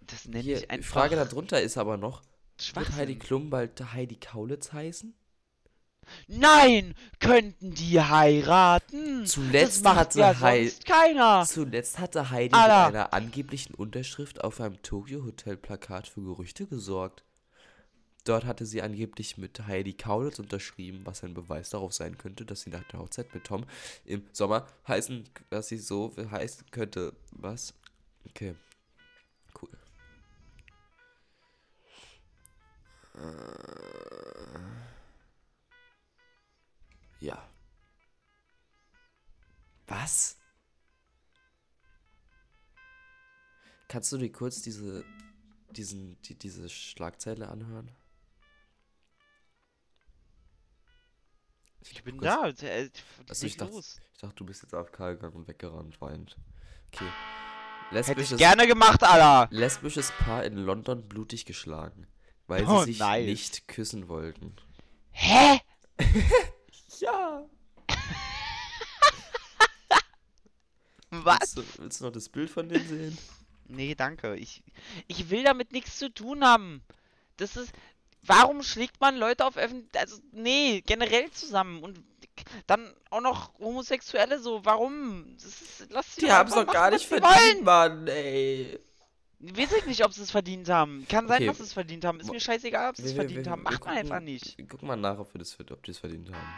[0.00, 2.22] Das nenne Hier, ich einfach Frage darunter ist aber noch,
[2.74, 3.16] wird Heidi.
[3.16, 5.14] Klum bald Heidi Kaulitz heißen?
[6.26, 6.94] Nein!
[7.20, 9.26] Könnten die heiraten?
[9.26, 11.44] Zuletzt hatte ja Hei- sonst keiner.
[11.46, 12.86] Zuletzt hatte Heidi Alter.
[12.86, 17.24] mit einer angeblichen Unterschrift auf einem Tokyo Hotel Plakat für Gerüchte gesorgt.
[18.28, 22.60] Dort hatte sie angeblich mit Heidi Kaulitz unterschrieben, was ein Beweis darauf sein könnte, dass
[22.62, 23.64] sie nach der Hochzeit mit Tom
[24.04, 27.14] im Sommer heißen, dass sie so heißen könnte.
[27.32, 27.74] Was?
[28.26, 28.54] Okay.
[29.60, 29.70] Cool.
[33.14, 33.20] Äh,
[37.24, 37.48] ja.
[39.86, 40.36] Was?
[43.88, 45.02] Kannst du dir kurz diese,
[45.70, 47.90] diesen, die, diese Schlagzeile anhören?
[51.82, 52.48] Ich bin da.
[52.48, 52.90] Äh,
[53.28, 54.00] Also ich dachte, los.
[54.14, 56.36] ich dachte, du bist jetzt auf Karl gegangen und weggerannt, weint.
[56.92, 57.04] Okay.
[57.04, 57.10] Hätte
[57.90, 59.48] ich Lesbisches, gerne gemacht, Alter.
[59.50, 62.06] lesbisches Paar in London blutig geschlagen,
[62.46, 63.24] weil sie Oh, sich nice.
[63.24, 64.54] nicht küssen wollten.
[65.12, 65.60] Hä?
[67.00, 67.46] Ja.
[71.10, 71.56] Was?
[71.56, 73.18] Willst du, willst du noch das Bild von denen sehen?
[73.68, 74.36] Nee, danke.
[74.36, 74.62] Ich,
[75.06, 76.82] ich will damit nichts zu tun haben.
[77.36, 77.72] Das ist.
[78.22, 79.88] Warum schlägt man Leute auf öffentlich.
[80.00, 81.82] Also, nee, generell zusammen.
[81.82, 82.00] Und
[82.66, 84.64] dann auch noch Homosexuelle so.
[84.64, 85.34] Warum?
[85.34, 88.78] Das ist, lass Die haben es doch gar nicht verdient, Mann, ey.
[89.40, 91.06] Weiß ich nicht, ob sie es verdient haben.
[91.08, 91.46] Kann sein, Okay.
[91.46, 92.18] dass sie es verdient haben.
[92.20, 93.62] Ist mir scheißegal, ob sie es verdient wir- haben.
[93.62, 94.56] Macht man einfach nicht.
[94.68, 96.54] Guck mal nach, ob, wir das, ob die es verdient haben.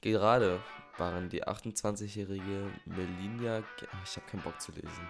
[0.00, 0.60] Gerade
[0.98, 3.62] waren die 28-jährige Melinia.
[3.92, 5.08] Ach, ich habe keinen Bock zu lesen.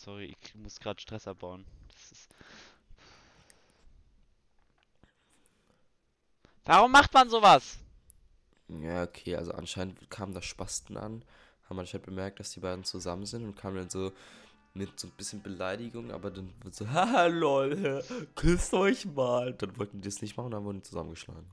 [0.00, 1.64] Sorry, ich muss gerade Stress abbauen.
[1.88, 2.28] Das ist.
[6.64, 7.78] Warum macht man sowas?
[8.68, 11.24] Ja, okay, also anscheinend kamen da Spasten an,
[11.68, 14.12] haben anscheinend bemerkt, dass die beiden zusammen sind und kamen dann so
[14.74, 18.04] mit so ein bisschen Beleidigung, aber dann wird so, haha, lol,
[18.36, 19.52] küsst euch mal.
[19.54, 21.50] Dann wollten die das nicht machen, dann wurden die zusammengeschlagen.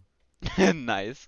[0.86, 1.28] nice.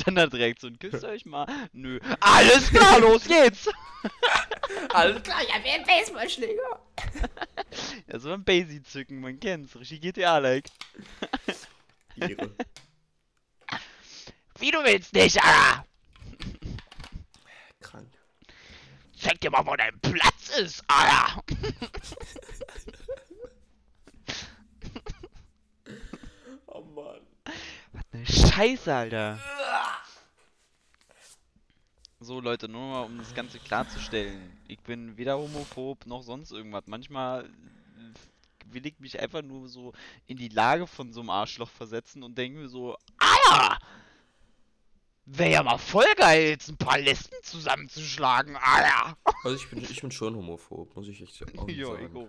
[0.00, 1.46] Standardreaktion, küsst euch mal.
[1.72, 1.98] Nö.
[2.20, 3.68] Alles klar, los geht's!
[4.94, 6.80] Alles klar, ich hab einen Baseballschläger.
[8.08, 9.76] Ja, so ein Basie zücken, man kennt's.
[9.76, 10.68] Richtig GTA-like.
[14.58, 15.84] Wie du willst nicht, Alter!
[17.80, 18.08] Krank.
[19.16, 21.44] Zeig dir mal, wo dein Platz ist, Alter!
[26.66, 27.20] Oh Mann.
[28.12, 29.38] Ne Scheiße, Alter.
[32.18, 34.58] So, Leute, nur mal, um das Ganze klarzustellen.
[34.66, 36.82] Ich bin weder homophob noch sonst irgendwas.
[36.86, 39.92] Manchmal äh, will ich mich einfach nur so
[40.26, 43.78] in die Lage von so einem Arschloch versetzen und denke mir so, Alter!
[45.32, 49.16] Wäre ja mal voll geil, jetzt ein paar Lesben zusammenzuschlagen, Alter!
[49.44, 52.16] Also ich bin, ich bin schon homophob, muss ich echt auch Ja, ich sagen.
[52.16, 52.28] auch.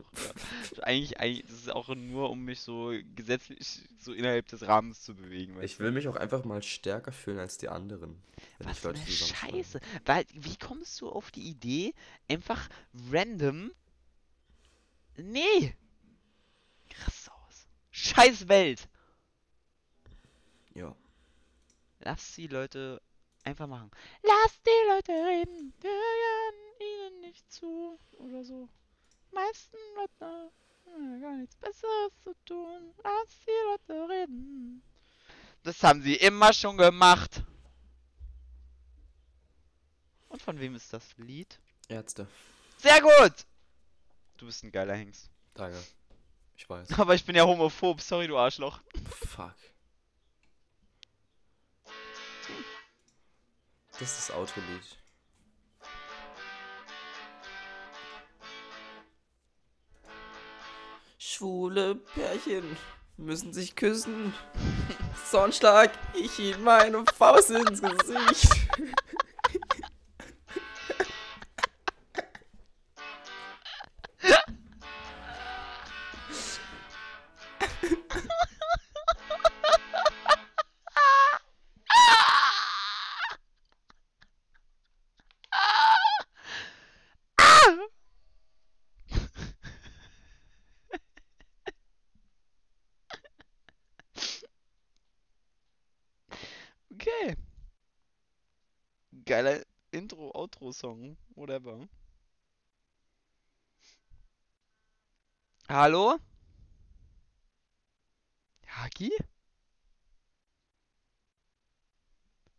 [0.77, 0.83] Ja.
[0.83, 5.15] Eigentlich, eigentlich, das ist auch nur, um mich so gesetzlich so innerhalb des Rahmens zu
[5.15, 5.59] bewegen.
[5.63, 8.21] Ich will mich auch einfach mal stärker fühlen als die anderen.
[8.59, 9.09] Was ich Leute eine.
[9.09, 9.79] Scheiße.
[10.05, 11.95] Weil, wie kommst du auf die Idee,
[12.29, 12.69] einfach
[13.11, 13.71] random.
[15.17, 15.75] Nee!
[16.87, 17.67] Krass aus.
[17.89, 18.87] Scheiß Welt!
[20.75, 20.95] Ja.
[22.03, 23.01] Lass die Leute
[23.43, 23.91] einfach machen.
[24.23, 25.73] Lass die Leute reden.
[25.81, 27.97] Wir hören ihnen nicht zu.
[28.17, 28.67] Oder so.
[29.31, 30.51] Meisten Leute
[30.85, 32.93] haben gar nichts Besseres zu tun.
[33.03, 34.83] Lass die Leute reden.
[35.63, 37.43] Das haben sie immer schon gemacht.
[40.29, 41.59] Und von wem ist das Lied?
[41.87, 42.27] Ärzte.
[42.77, 43.45] Sehr gut!
[44.37, 45.29] Du bist ein geiler Hengst.
[45.53, 45.77] Danke.
[46.55, 46.87] Ich weiß.
[46.99, 48.01] Aber ich bin ja homophob.
[48.01, 48.79] Sorry, du Arschloch.
[49.27, 49.53] Fuck.
[54.01, 54.97] Das ist das Autolied.
[61.19, 62.77] Schwule Pärchen
[63.17, 64.33] müssen sich küssen.
[65.29, 68.49] Sonnenschlag, ich ihm meine Faust ins Gesicht.
[100.71, 101.17] Intro-Outro-Song.
[101.35, 101.87] Whatever.
[105.69, 106.17] Hallo?
[108.67, 109.11] Haki?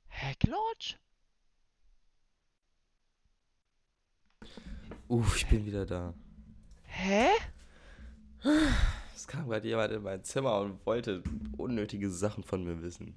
[0.09, 0.97] Hacklodge?
[5.09, 6.15] Uff, ich bin wieder da.
[6.85, 7.29] Hä?
[9.15, 11.23] Es kam gerade jemand in mein Zimmer und wollte
[11.57, 13.15] unnötige Sachen von mir wissen.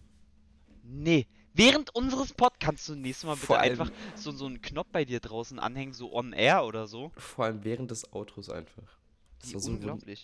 [0.83, 1.27] Nee.
[1.57, 5.05] Während unseres Podcasts kannst du nächstes Mal bitte Vor einfach so, so einen Knopf bei
[5.05, 7.13] dir draußen anhängen, so on air oder so.
[7.15, 8.97] Vor allem während des Autos einfach.
[9.41, 9.71] Es Wie war, so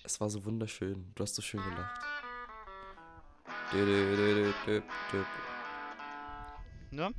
[0.03, 1.09] es war so wunderschön.
[1.15, 2.01] Du hast so schön gelacht.
[6.91, 7.13] Ne?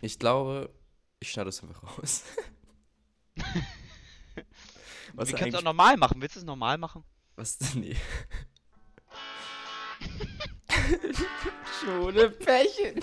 [0.00, 0.74] Ich glaube,
[1.20, 2.24] ich schneide es einfach raus.
[5.14, 6.20] Was Wir können es auch normal machen.
[6.20, 7.04] Willst du es normal machen?
[7.36, 7.58] Was?
[7.76, 7.94] Nee.
[11.80, 13.00] Schone Pärchen.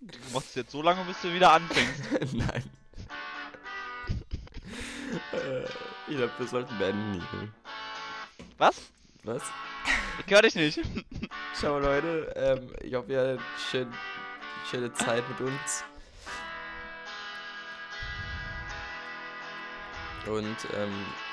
[0.00, 2.02] Du machst es jetzt so lange, bis du wieder anfängst.
[2.32, 2.70] Nein.
[5.32, 5.64] Äh,
[6.08, 7.48] ich glaube, wir sollten beenden hier.
[8.58, 8.76] Was?
[9.24, 9.42] Was?
[10.24, 10.80] Ich höre dich nicht.
[11.54, 13.40] Ciao Leute, ähm, ich hoffe, ihr hattet
[13.70, 13.92] schön,
[14.72, 15.84] schöne Zeit mit uns.
[20.26, 21.31] Und, ähm.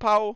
[0.00, 0.34] Pau.